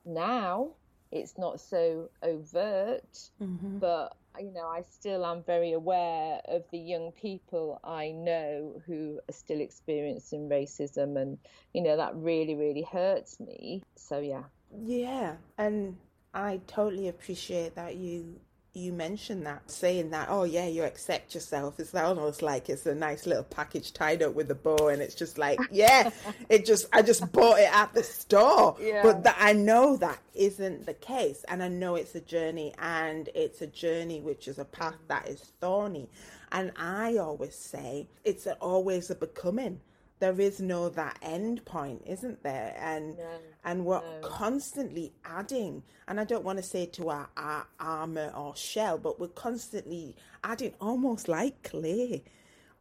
[0.04, 0.70] now,
[1.12, 3.78] it's not so overt, mm-hmm.
[3.78, 9.20] but you know, I still am very aware of the young people I know who
[9.28, 11.38] are still experiencing racism, and
[11.74, 13.82] you know, that really, really hurts me.
[13.94, 14.44] So, yeah.
[14.74, 15.96] Yeah, and
[16.32, 18.40] I totally appreciate that you
[18.74, 21.78] you mentioned that, saying that, oh yeah, you accept yourself.
[21.78, 25.14] It's almost like it's a nice little package tied up with a bow, and it's
[25.14, 26.10] just like, yeah,
[26.48, 29.02] it just I just bought it at the store, Yeah.
[29.02, 33.28] but that I know that isn't the case, and I know it's a journey, and
[33.34, 36.08] it's a journey which is a path that is thorny,
[36.50, 39.80] and I always say it's always a becoming.
[40.22, 42.76] There is no that end point, isn't there?
[42.78, 43.24] And No,
[43.64, 44.28] and we're no.
[44.28, 49.20] constantly adding and i don't want to say to our, our armor or shell but
[49.20, 52.22] we're constantly adding almost like clay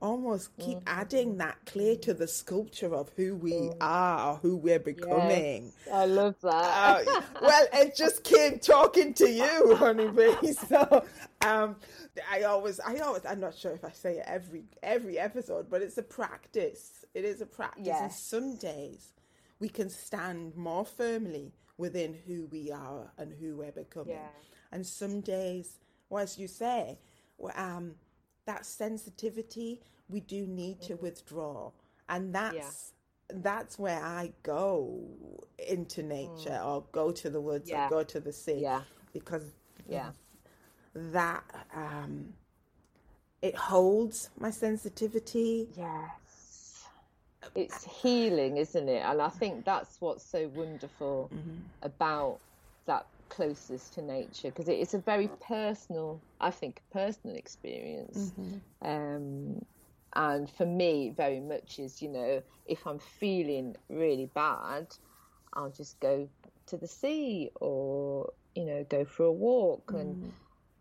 [0.01, 0.83] almost keep mm.
[0.87, 3.77] adding that clay to the sculpture of who we mm.
[3.81, 5.71] are, who we're becoming.
[5.85, 7.07] Yes, I love that.
[7.07, 10.31] uh, well, it just came talking to you, honeybee.
[10.67, 11.05] So,
[11.45, 11.75] um,
[12.31, 15.81] I always, I always, I'm not sure if I say it every every episode, but
[15.81, 17.00] it's a practice.
[17.13, 17.87] It is a practice.
[17.87, 19.13] And some days
[19.59, 24.15] we can stand more firmly within who we are and who we're becoming.
[24.15, 24.27] Yeah.
[24.71, 26.99] And some days, well, as you say,
[27.55, 27.95] um,
[28.45, 31.03] that sensitivity, we do need to mm-hmm.
[31.03, 31.71] withdraw.
[32.09, 32.93] And that's
[33.29, 33.37] yeah.
[33.41, 34.99] that's where I go
[35.57, 36.65] into nature mm.
[36.65, 37.87] or go to the woods yeah.
[37.87, 38.59] or go to the sea.
[38.61, 38.81] Yeah.
[39.13, 39.43] Because
[39.87, 40.11] yeah.
[40.93, 41.43] that
[41.73, 42.33] um,
[43.41, 45.69] it holds my sensitivity.
[45.77, 46.09] Yes.
[47.55, 49.03] It's healing, isn't it?
[49.05, 51.57] And I think that's what's so wonderful mm-hmm.
[51.81, 52.39] about
[52.85, 58.33] that closest to nature because it is a very personal, I think, personal experience.
[58.39, 58.87] Mm-hmm.
[58.87, 59.65] Um,
[60.13, 64.87] and for me, very much is, you know, if I'm feeling really bad,
[65.53, 66.27] I'll just go
[66.67, 69.87] to the sea or, you know, go for a walk.
[69.87, 70.31] Mm.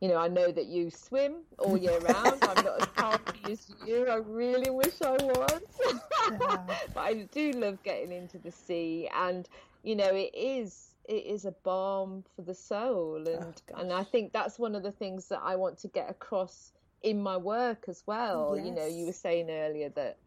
[0.00, 2.38] You know, I know that you swim all year round.
[2.42, 4.06] I'm not as powerful as you.
[4.08, 5.60] I really wish I was.
[5.84, 6.56] yeah.
[6.94, 9.10] but I do love getting into the sea.
[9.14, 9.46] And,
[9.82, 14.04] you know, it is it is a balm for the soul and oh, and I
[14.04, 16.72] think that's one of the things that I want to get across
[17.02, 18.66] in my work as well yes.
[18.66, 20.18] you know you were saying earlier that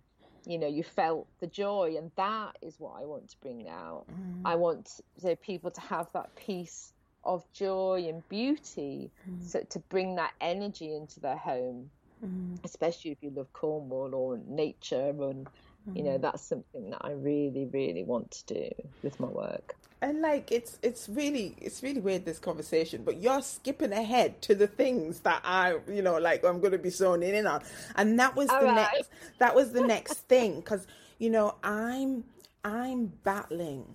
[0.45, 4.05] you know you felt the joy and that is what I want to bring out
[4.11, 4.41] mm.
[4.43, 6.92] I want so people to have that piece
[7.25, 9.43] of joy and beauty mm.
[9.43, 11.89] so to bring that energy into their home
[12.25, 12.57] mm.
[12.63, 15.47] especially if you love Cornwall or nature and
[15.93, 16.21] you know mm.
[16.21, 18.69] that's something that I really really want to do
[19.01, 23.41] with my work and like it's it's really it's really weird this conversation but you're
[23.41, 27.33] skipping ahead to the things that i you know like i'm going to be zoning
[27.33, 27.63] in on
[27.95, 28.75] and that was All the right.
[28.75, 29.09] next
[29.39, 30.85] that was the next thing because
[31.19, 32.25] you know i'm
[32.65, 33.85] i'm battling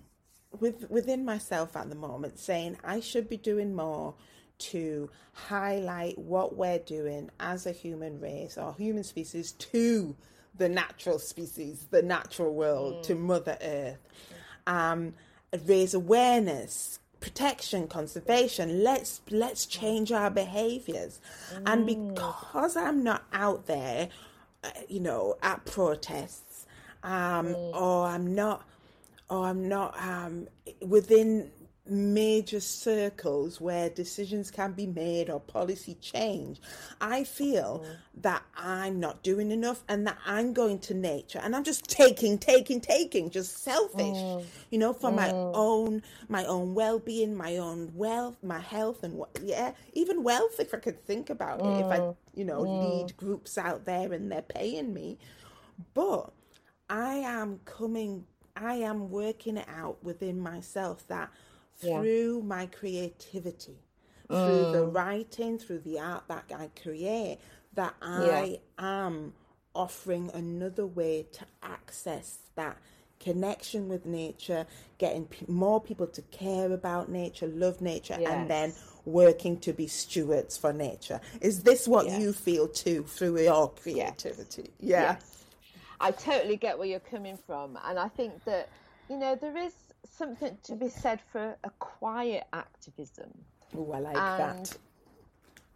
[0.57, 4.15] with within myself at the moment saying i should be doing more
[4.57, 10.15] to highlight what we're doing as a human race or human species to
[10.57, 13.03] the natural species the natural world mm.
[13.03, 13.99] to mother earth
[14.67, 15.13] um
[15.65, 21.19] raise awareness protection conservation let's let's change our behaviors
[21.53, 21.61] mm.
[21.65, 24.09] and because i'm not out there
[24.63, 26.65] uh, you know at protests
[27.03, 27.73] um mm.
[27.73, 28.65] or i'm not
[29.29, 30.47] or i'm not um
[30.81, 31.51] within
[31.89, 36.61] major circles where decisions can be made or policy change,
[37.01, 37.95] I feel mm.
[38.21, 42.37] that I'm not doing enough and that I'm going to nature and I'm just taking,
[42.37, 44.45] taking, taking, just selfish, mm.
[44.69, 45.15] you know, for mm.
[45.15, 50.59] my own, my own well-being, my own wealth, my health and what, yeah, even wealth
[50.59, 52.15] if I could think about it, if I, mm.
[52.35, 52.99] you know, mm.
[52.99, 55.17] lead groups out there and they're paying me.
[55.93, 56.31] But
[56.89, 58.25] I am coming,
[58.55, 61.29] I am working it out within myself that
[61.79, 62.45] through yeah.
[62.45, 63.77] my creativity,
[64.29, 64.35] mm.
[64.45, 64.95] through the mm.
[64.95, 67.39] writing, through the art that I create,
[67.73, 69.05] that I yeah.
[69.05, 69.33] am
[69.75, 72.77] offering another way to access that
[73.19, 74.65] connection with nature,
[74.97, 78.29] getting p- more people to care about nature, love nature, yes.
[78.29, 78.73] and then
[79.05, 81.19] working to be stewards for nature.
[81.41, 82.21] Is this what yes.
[82.21, 84.71] you feel too through your creativity?
[84.79, 85.17] Yes.
[85.21, 85.38] Yeah.
[86.01, 87.77] I totally get where you're coming from.
[87.85, 88.69] And I think that,
[89.09, 89.73] you know, there is
[90.09, 93.29] something to be said for a quiet activism.
[93.77, 94.77] Oh, I like and, that.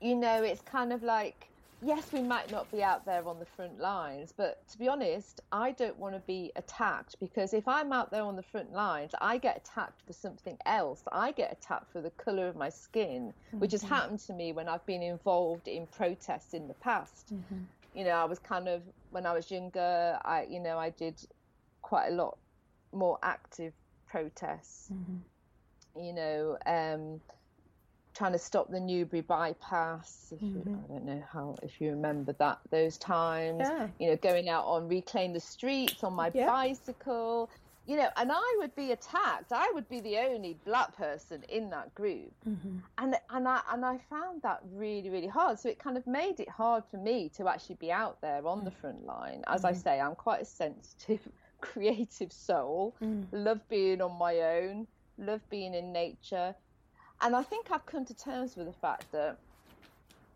[0.02, 1.48] You know, it's kind of like,
[1.82, 5.42] yes, we might not be out there on the front lines, but to be honest,
[5.52, 9.12] I don't want to be attacked because if I'm out there on the front lines,
[9.22, 11.04] I get attacked for something else.
[11.12, 13.60] I get attacked for the colour of my skin, mm-hmm.
[13.60, 13.94] which has mm-hmm.
[13.94, 17.34] happened to me when I've been involved in protests in the past.
[17.34, 17.64] Mm-hmm.
[17.94, 18.82] You know, I was kind of,
[19.12, 21.16] when I was younger, I, you know, I did
[21.82, 22.38] quite a lot
[22.92, 23.74] more active
[24.08, 24.90] protests.
[24.92, 26.02] Mm-hmm.
[26.02, 27.22] You know, um,
[28.16, 30.34] trying to stop the Newbury bypass.
[30.36, 30.70] Mm-hmm.
[30.70, 33.62] You, I don't know how if you remember that those times.
[33.62, 33.88] Yeah.
[34.00, 36.48] You know, going out on reclaim the streets on my yeah.
[36.48, 37.50] bicycle.
[37.86, 39.52] You know, and I would be attacked.
[39.52, 42.78] I would be the only black person in that group, mm-hmm.
[42.98, 45.60] and and I and I found that really really hard.
[45.60, 48.64] So it kind of made it hard for me to actually be out there on
[48.64, 48.76] the mm.
[48.76, 49.44] front line.
[49.48, 49.82] As I mm-hmm.
[49.82, 51.28] say, I'm quite a sensitive
[51.62, 53.26] creative soul, mm.
[53.34, 56.56] love being on my own, love being in nature.
[57.22, 59.38] And I think I've come to terms with the fact that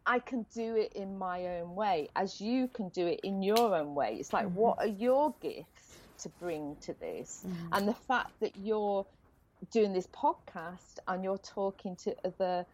[0.06, 3.76] I can do it in my own way, as you can do it in your
[3.76, 4.16] own way.
[4.20, 4.56] It's like, mm-hmm.
[4.56, 5.77] what are your gifts
[6.20, 7.46] to bring to this?
[7.48, 7.74] Mm-hmm.
[7.74, 9.06] And the fact that you're
[9.72, 12.66] doing this podcast and you're talking to other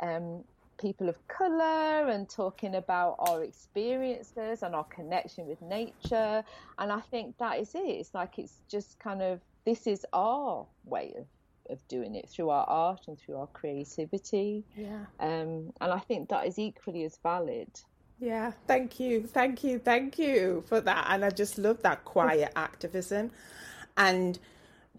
[0.00, 0.44] um,
[0.78, 6.44] people of color and talking about our experiences and our connection with nature.
[6.78, 7.78] And I think that is it.
[7.78, 11.26] It's like it's just kind of this is our way of
[11.70, 14.64] of doing it through our art and through our creativity.
[14.76, 15.04] Yeah.
[15.20, 17.68] Um, and I think that is equally as valid.
[18.22, 21.06] Yeah, thank you, thank you, thank you for that.
[21.10, 23.32] And I just love that quiet activism.
[23.96, 24.38] And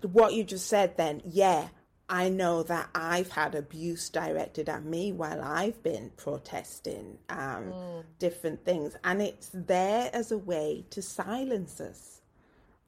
[0.02, 1.70] what you just said then, yeah,
[2.10, 8.04] I know that I've had abuse directed at me while I've been protesting um, mm.
[8.20, 8.98] different things.
[9.06, 12.20] And it's there as a way to silence us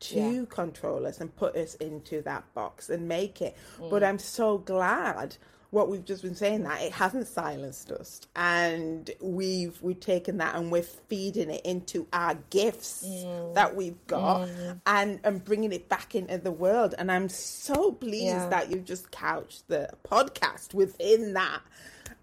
[0.02, 0.46] to yeah.
[0.50, 3.56] control us and put us into that box and make it.
[3.80, 3.90] Mm.
[3.90, 5.38] But I'm so glad
[5.72, 10.56] what we've just been saying that it hasn't silenced us and we've we've taken that
[10.56, 13.54] and we're feeding it into our gifts mm.
[13.56, 14.80] that we've got mm.
[14.86, 18.50] and and bringing it back into the world and i'm so pleased yeah.
[18.50, 21.62] that you've just couched the podcast within that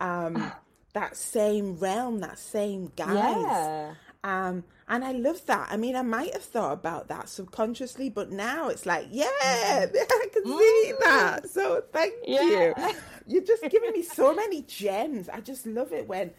[0.01, 0.53] um
[0.93, 3.95] that same realm that same guise yeah.
[4.25, 5.69] um and I love that.
[5.71, 9.97] I mean, I might have thought about that subconsciously, but now it's like, yeah, mm.
[9.97, 11.49] I can see that.
[11.49, 12.43] So thank yeah.
[12.43, 12.75] you.
[13.27, 15.29] You're just giving me so many gems.
[15.29, 16.33] I just love it when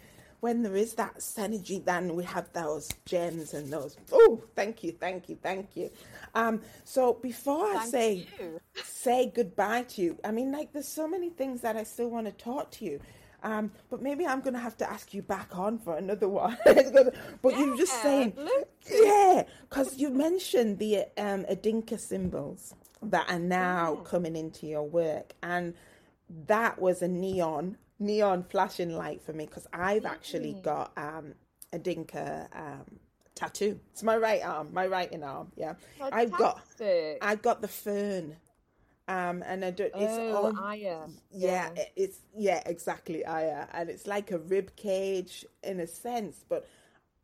[0.43, 3.95] when there is that synergy, then we have those gems and those.
[4.11, 5.89] Oh, thank you, thank you, thank you.
[6.35, 8.59] Um, so before I say you.
[8.75, 12.25] say goodbye to you, I mean, like, there's so many things that I still want
[12.25, 12.99] to talk to you.
[13.41, 16.57] Um, but maybe I'm going to have to ask you back on for another one.
[16.65, 16.73] but
[17.53, 18.33] yeah, you're just saying,
[18.91, 24.09] yeah, because you mentioned the um, Adinkra symbols that are now yeah.
[24.09, 25.73] coming into your work, and
[26.47, 30.63] that was a neon neon flashing light for me because I've actually mm.
[30.63, 31.35] got um,
[31.71, 32.99] Adinkra um,
[33.35, 33.79] tattoo.
[33.91, 35.51] It's my right arm, my right arm.
[35.55, 36.13] Yeah, Fantastic.
[36.13, 36.61] I've got
[37.21, 38.35] I've got the fern
[39.07, 39.91] um, and I don't.
[39.95, 41.01] It's oh, all, Aya.
[41.31, 46.45] Yeah, yeah, it's yeah, exactly Aya, and it's like a rib cage in a sense,
[46.47, 46.67] but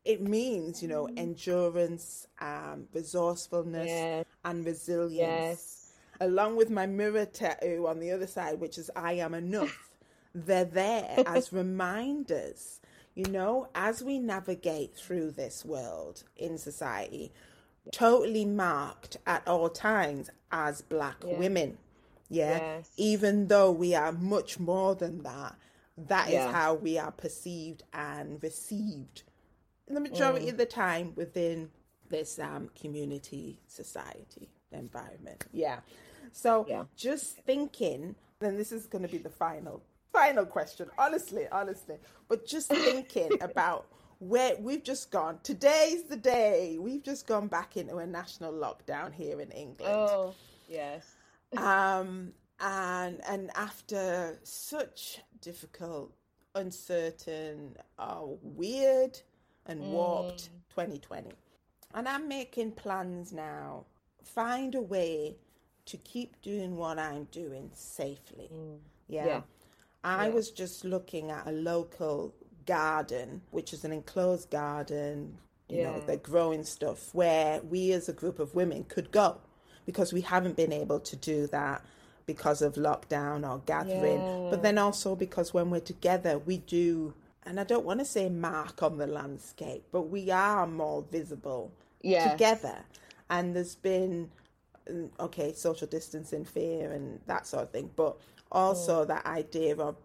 [0.03, 1.17] it means you know mm.
[1.17, 4.25] endurance, um, resourcefulness, yes.
[4.43, 5.15] and resilience.
[5.17, 5.78] Yes.
[6.19, 9.91] Along with my mirror tattoo on the other side, which is I am enough.
[10.35, 12.81] they're there as reminders.
[13.15, 17.33] You know, as we navigate through this world in society,
[17.91, 21.37] totally marked at all times as black yeah.
[21.37, 21.77] women.
[22.29, 22.57] Yeah.
[22.57, 22.91] Yes.
[22.97, 25.55] Even though we are much more than that,
[25.97, 26.47] that yeah.
[26.47, 29.23] is how we are perceived and received
[29.89, 30.51] the majority mm.
[30.51, 31.69] of the time within
[32.09, 35.45] this um, community society environment.
[35.51, 35.79] Yeah.
[36.33, 36.83] So yeah.
[36.95, 41.95] just thinking, then this is going to be the final final question, honestly, honestly,
[42.27, 43.87] but just thinking about
[44.19, 45.39] where we've just gone.
[45.43, 46.77] Today's the day.
[46.79, 49.93] We've just gone back into a national lockdown here in England.
[49.93, 50.33] Oh,
[50.67, 51.15] yes.
[51.57, 56.13] um, and and after such difficult,
[56.55, 59.19] uncertain, uh, weird,
[59.67, 60.75] and warped mm.
[60.75, 61.31] 2020,
[61.93, 63.85] and I'm making plans now.
[64.21, 65.37] Find a way
[65.89, 68.49] to keep doing what I'm doing safely.
[68.53, 68.77] Mm.
[69.07, 69.25] Yeah.
[69.25, 69.41] yeah.
[70.03, 70.33] I yeah.
[70.33, 72.33] was just looking at a local
[72.65, 75.37] garden, which is an enclosed garden,
[75.67, 75.91] you yeah.
[75.91, 79.37] know, they're growing stuff where we as a group of women could go
[79.85, 81.83] because we haven't been able to do that
[82.25, 84.49] because of lockdown or gathering.
[84.51, 87.13] But then also because when we're together, we do,
[87.43, 91.71] and I don't want to say mark on the landscape, but we are more visible
[92.01, 92.31] yes.
[92.31, 92.85] together.
[93.31, 94.29] And there's been,
[95.19, 98.17] okay, social distancing fear and that sort of thing, but
[98.51, 99.07] also mm.
[99.07, 99.95] that idea of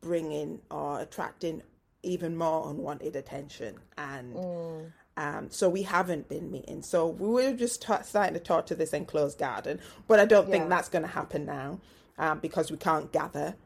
[0.00, 1.62] bringing or attracting
[2.02, 4.92] even more unwanted attention and mm.
[5.16, 8.74] um, so we haven't been meeting so we were just t- starting to talk to
[8.74, 10.52] this enclosed garden but i don't yeah.
[10.52, 11.80] think that's going to happen now
[12.18, 13.56] um, because we can't gather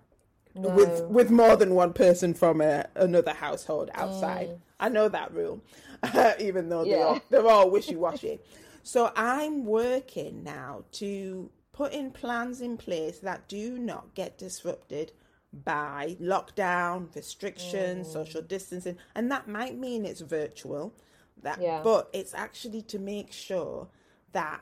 [0.55, 0.71] no.
[0.71, 4.59] with with more than one person from a, another household outside mm.
[4.79, 5.63] i know that rule
[6.41, 6.97] even though yeah.
[6.97, 8.41] they're all, they're all wishy-washy
[8.83, 15.13] so i'm working now to put in plans in place that do not get disrupted
[15.53, 18.13] by lockdown, restrictions, mm.
[18.13, 20.95] social distancing, and that might mean it's virtual.
[21.43, 21.81] That, yeah.
[21.83, 23.89] but it's actually to make sure
[24.33, 24.61] that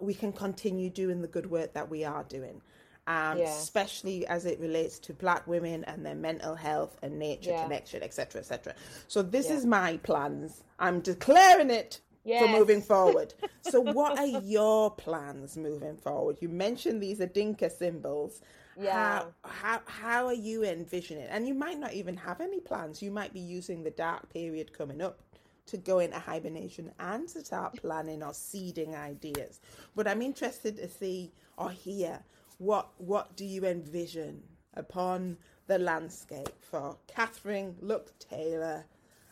[0.00, 2.60] we can continue doing the good work that we are doing.
[3.06, 3.44] Um, yeah.
[3.44, 7.62] especially as it relates to black women and their mental health and nature yeah.
[7.62, 8.74] connection, etc., etc.
[9.06, 10.62] So this is my plans.
[10.78, 12.42] I'm declaring it yes.
[12.42, 13.34] for moving forward.
[13.62, 16.38] so, what are your plans moving forward?
[16.40, 18.40] You mentioned these Adinkra symbols.
[18.80, 18.92] Yeah.
[18.92, 21.26] How, how how are you envisioning?
[21.28, 23.02] And you might not even have any plans.
[23.02, 25.20] You might be using the dark period coming up
[25.66, 29.60] to go into hibernation and to start planning or seeding ideas.
[29.94, 32.20] But I'm interested to see or hear
[32.58, 34.42] what what do you envision
[34.74, 38.84] upon the landscape for Catherine Lucktaylor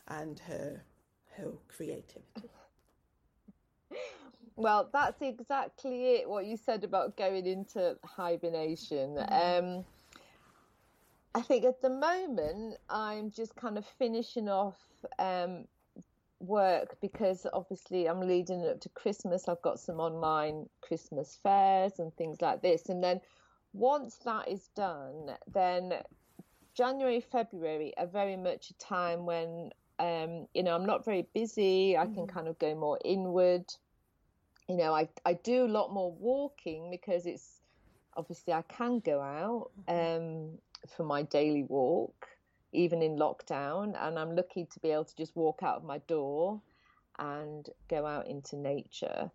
[0.09, 0.82] and her
[1.36, 2.51] her creativity.
[4.57, 6.28] Well, that's exactly it.
[6.28, 9.16] What you said about going into hibernation.
[9.16, 9.76] Mm-hmm.
[9.78, 9.84] Um,
[11.34, 14.78] I think at the moment I'm just kind of finishing off
[15.18, 15.66] um,
[16.40, 19.46] work because obviously I'm leading up to Christmas.
[19.46, 23.20] I've got some online Christmas fairs and things like this, and then
[23.74, 25.92] once that is done, then
[26.74, 31.98] January, February are very much a time when um, you know I'm not very busy.
[31.98, 32.34] I can mm-hmm.
[32.34, 33.66] kind of go more inward.
[34.69, 37.61] You know, I I do a lot more walking because it's
[38.17, 40.23] obviously I can go out mm-hmm.
[40.23, 40.59] um,
[40.97, 42.29] for my daily walk
[42.73, 45.99] even in lockdown, and I'm lucky to be able to just walk out of my
[45.99, 46.61] door
[47.19, 49.31] and go out into nature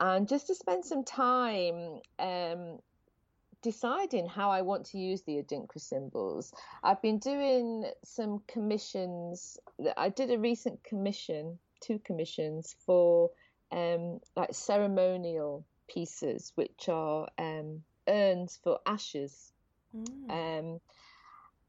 [0.00, 2.78] and just to spend some time um,
[3.62, 6.52] deciding how I want to use the Adinkra symbols.
[6.82, 9.58] I've been doing some commissions.
[9.96, 13.30] I did a recent commission, two commissions for
[13.74, 19.52] um, like ceremonial pieces, which are um, urns for ashes.
[19.96, 20.30] Mm.
[20.30, 20.80] Um,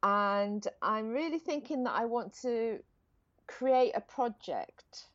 [0.04, 2.80] and I'm really thinking that I want to
[3.48, 5.08] create a project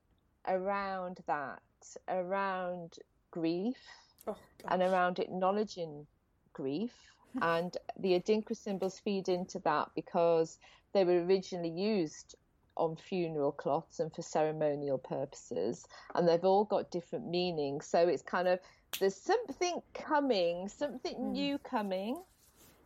[0.49, 1.63] around that,
[2.09, 2.99] around
[3.31, 3.79] grief,
[4.27, 4.37] oh,
[4.69, 6.07] and around acknowledging
[6.53, 6.93] grief.
[7.43, 10.59] and the Adinkra symbols feed into that because
[10.93, 12.35] they were originally used
[12.81, 17.87] on funeral cloths and for ceremonial purposes, and they've all got different meanings.
[17.87, 18.59] So it's kind of
[18.99, 21.33] there's something coming, something mm.
[21.33, 22.21] new coming.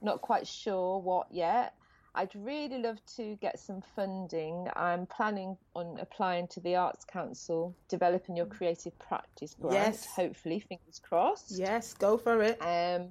[0.03, 1.74] Not quite sure what yet.
[2.16, 4.68] I'd really love to get some funding.
[4.76, 9.74] I'm planning on applying to the Arts Council, developing your creative practice grant.
[9.74, 10.07] Yes.
[10.07, 11.59] Hopefully, fingers crossed.
[11.59, 12.59] Yes, go for it.
[12.61, 13.09] Um,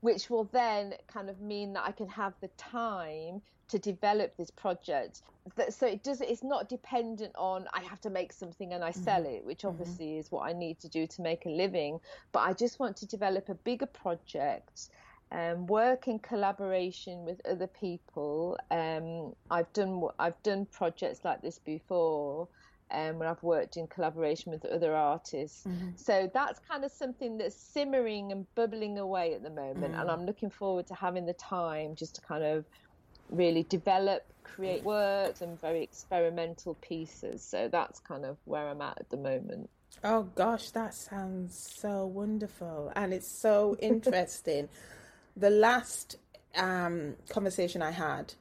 [0.00, 3.42] which will then kind of mean that I can have the time
[3.72, 5.22] to develop this project.
[5.70, 6.20] So it does.
[6.20, 9.02] It's not dependent on I have to make something and I mm-hmm.
[9.02, 9.68] sell it, which mm-hmm.
[9.68, 10.20] obviously mm-hmm.
[10.20, 11.98] is what I need to do to make a living.
[12.32, 14.90] But I just want to develop a bigger project.
[15.32, 18.58] Um, work in collaboration with other people.
[18.70, 22.48] Um, I've done I've done projects like this before,
[22.92, 25.64] um, when I've worked in collaboration with other artists.
[25.66, 25.90] Mm-hmm.
[25.96, 29.94] So that's kind of something that's simmering and bubbling away at the moment.
[29.94, 30.00] Mm.
[30.00, 32.66] And I'm looking forward to having the time just to kind of
[33.32, 37.42] really develop, create works and very experimental pieces.
[37.42, 39.70] So that's kind of where I'm at at the moment.
[40.04, 42.92] Oh gosh, that sounds so wonderful.
[42.96, 44.68] And it's so interesting.
[45.36, 46.16] the last
[46.56, 48.34] um, conversation I had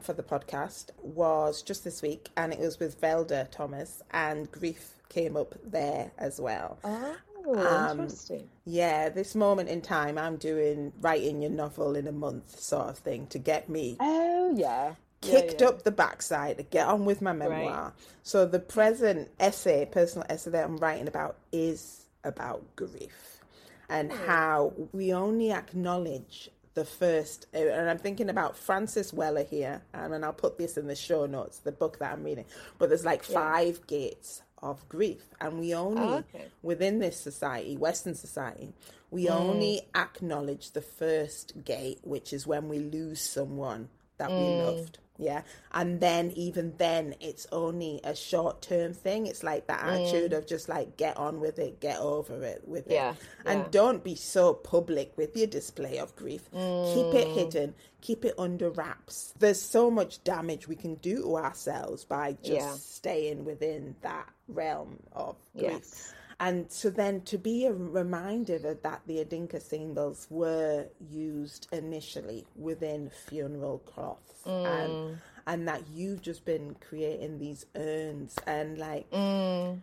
[0.00, 4.94] for the podcast was just this week, and it was with Velda Thomas, and grief
[5.08, 6.78] came up there as well.
[6.84, 7.16] Oh,
[7.56, 8.48] um, interesting.
[8.64, 12.98] Yeah, this moment in time, I'm doing writing your novel in a month sort of
[12.98, 13.96] thing to get me.
[14.00, 14.94] Oh, yeah.
[15.20, 15.68] Kicked yeah, yeah.
[15.68, 17.82] up the backside to get on with my memoir.
[17.84, 17.92] Right.
[18.22, 23.40] So the present essay, personal essay that I'm writing about, is about grief
[23.88, 24.16] and oh.
[24.26, 30.24] how we only acknowledge the first, uh, and I'm thinking about Francis Weller here, and
[30.24, 32.44] I'll put this in the show notes, the book that I'm reading.
[32.78, 33.98] But there's like five yeah.
[33.98, 36.46] gates of grief, and we only oh, okay.
[36.62, 38.72] within this society, Western society,
[39.10, 39.30] we mm.
[39.30, 43.88] only acknowledge the first gate, which is when we lose someone
[44.18, 44.38] that mm.
[44.38, 45.42] we loved yeah
[45.72, 49.88] and then even then it's only a short term thing it's like that mm.
[49.88, 53.60] attitude of just like get on with it get over it with yeah, it and
[53.60, 53.68] yeah.
[53.70, 56.94] don't be so public with your display of grief mm.
[56.94, 57.34] keep it mm.
[57.34, 62.36] hidden keep it under wraps there's so much damage we can do to ourselves by
[62.42, 62.74] just yeah.
[62.74, 66.14] staying within that realm of grief yes.
[66.40, 72.46] And so then to be a reminder that, that the Adinkra symbols were used initially
[72.54, 74.66] within funeral cloths mm.
[74.66, 75.18] and
[75.48, 79.78] and that you've just been creating these urns and like mm.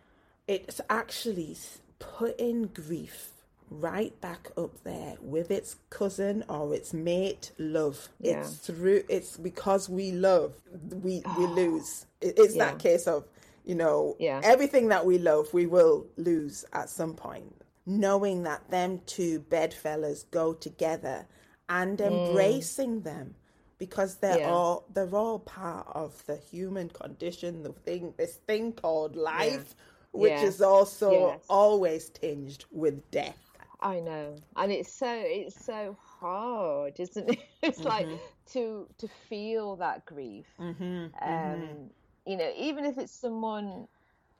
[0.48, 1.58] it's actually
[1.98, 3.32] putting grief
[3.72, 8.42] right back up there with its cousin or its mate love yeah.
[8.42, 10.54] it's through it's because we love
[11.02, 12.66] we we lose it's yeah.
[12.66, 13.26] that case of
[13.66, 14.42] you know, yeah.
[14.44, 17.54] everything that we love, we will lose at some point.
[17.88, 21.26] Knowing that them two bedfellows go together
[21.70, 22.28] and mm.
[22.28, 23.04] embracing mm.
[23.04, 23.36] them
[23.78, 24.50] because they're yeah.
[24.50, 29.76] all they're all part of the human condition, the thing this thing called life,
[30.14, 30.20] yeah.
[30.20, 31.40] which is also yes.
[31.48, 33.38] always tinged with death.
[33.82, 34.36] I know.
[34.56, 37.40] And it's so it's so hard, isn't it?
[37.62, 37.88] It's mm-hmm.
[37.88, 38.08] like
[38.54, 40.46] to to feel that grief.
[40.60, 40.84] Mm-hmm.
[40.84, 41.84] Um mm-hmm
[42.26, 43.88] you know, even if it's someone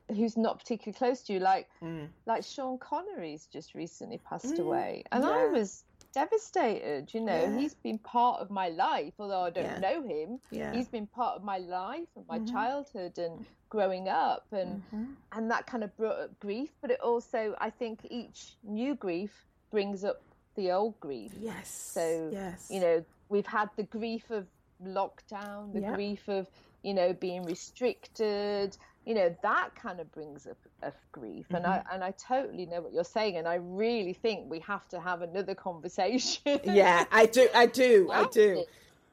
[0.08, 2.08] who's not particularly close to you, like mm.
[2.26, 4.60] like Sean Connery's just recently passed mm.
[4.60, 5.30] away, and yeah.
[5.30, 7.12] I was devastated.
[7.12, 7.58] You know, Yeah.
[7.58, 9.78] he's been part of my life, although I don't Yeah.
[9.78, 10.40] know him.
[10.50, 10.72] Yeah.
[10.72, 12.50] He's been part of my life and my Mhm.
[12.50, 15.16] childhood and growing up, and Mhm.
[15.32, 16.72] and that kind of brought up grief.
[16.80, 20.22] But it also, I think, each new grief brings up
[20.54, 21.34] the old grief.
[21.38, 21.68] Yes.
[21.68, 22.70] So, yes.
[22.70, 24.46] You know, we've had the grief of
[24.82, 26.48] lockdown, the grief of
[26.86, 28.76] you know being restricted.
[29.04, 31.88] You know that kind of brings up of grief, and Mm-hmm.
[31.90, 35.00] I and I totally know what you're saying, and I really think we have to
[35.00, 36.60] have another conversation.
[36.64, 37.48] Yeah, I do.
[37.54, 38.10] I do.
[38.12, 38.64] I do.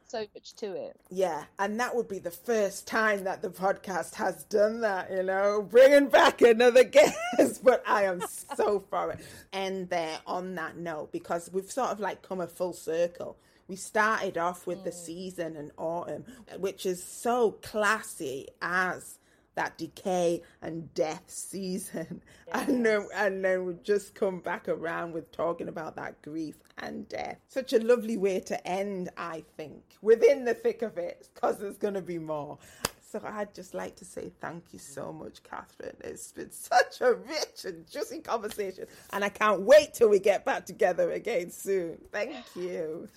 [0.06, 0.96] So much to it.
[1.10, 5.24] Yeah, and that would be the first time that the podcast has done that, you
[5.24, 7.64] know, bringing back another guest.
[7.64, 8.22] But I am
[8.56, 9.20] so for it.
[9.54, 13.38] And there on that note, because we've sort of like come a full circle.
[13.68, 15.06] We started off with the mm.
[15.06, 16.26] season and autumn,
[16.58, 19.20] which is so classy as
[19.56, 22.22] that decay and death season.
[22.52, 27.10] And then and then we just come back around with talking about that grief and
[27.10, 27.38] death.
[27.48, 31.80] Such a lovely way to end, I think, within the thick of it, because there's
[31.80, 32.60] going to be more.
[33.02, 35.24] So I'd just like to say thank you so mm.
[35.24, 35.96] much, Catherine.
[36.02, 40.46] It's been such a rich and juicy conversation, and I can't wait till we get
[40.46, 41.98] back together again soon.
[42.12, 43.10] Thank you.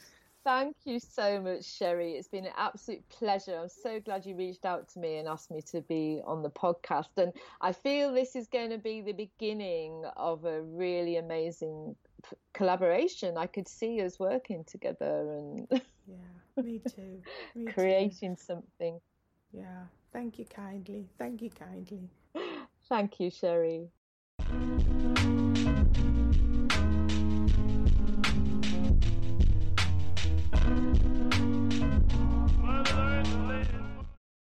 [0.47, 2.13] Thank you so much, Cherie.
[2.13, 3.59] It's been an absolute pleasure.
[3.59, 6.51] I'm so glad you reached out to me and asked me to be on the
[6.51, 7.19] podcast.
[7.19, 12.37] And I feel this is going to be the beginning of a really amazing p-
[12.55, 13.37] collaboration.
[13.37, 15.69] I could see us working together and
[16.07, 17.23] Yeah, me too.
[17.57, 17.73] Me too.
[17.73, 19.01] creating something.
[19.53, 21.09] Yeah, thank you kindly.
[21.19, 22.09] Thank you kindly.
[22.89, 23.89] Thank you, Cherie.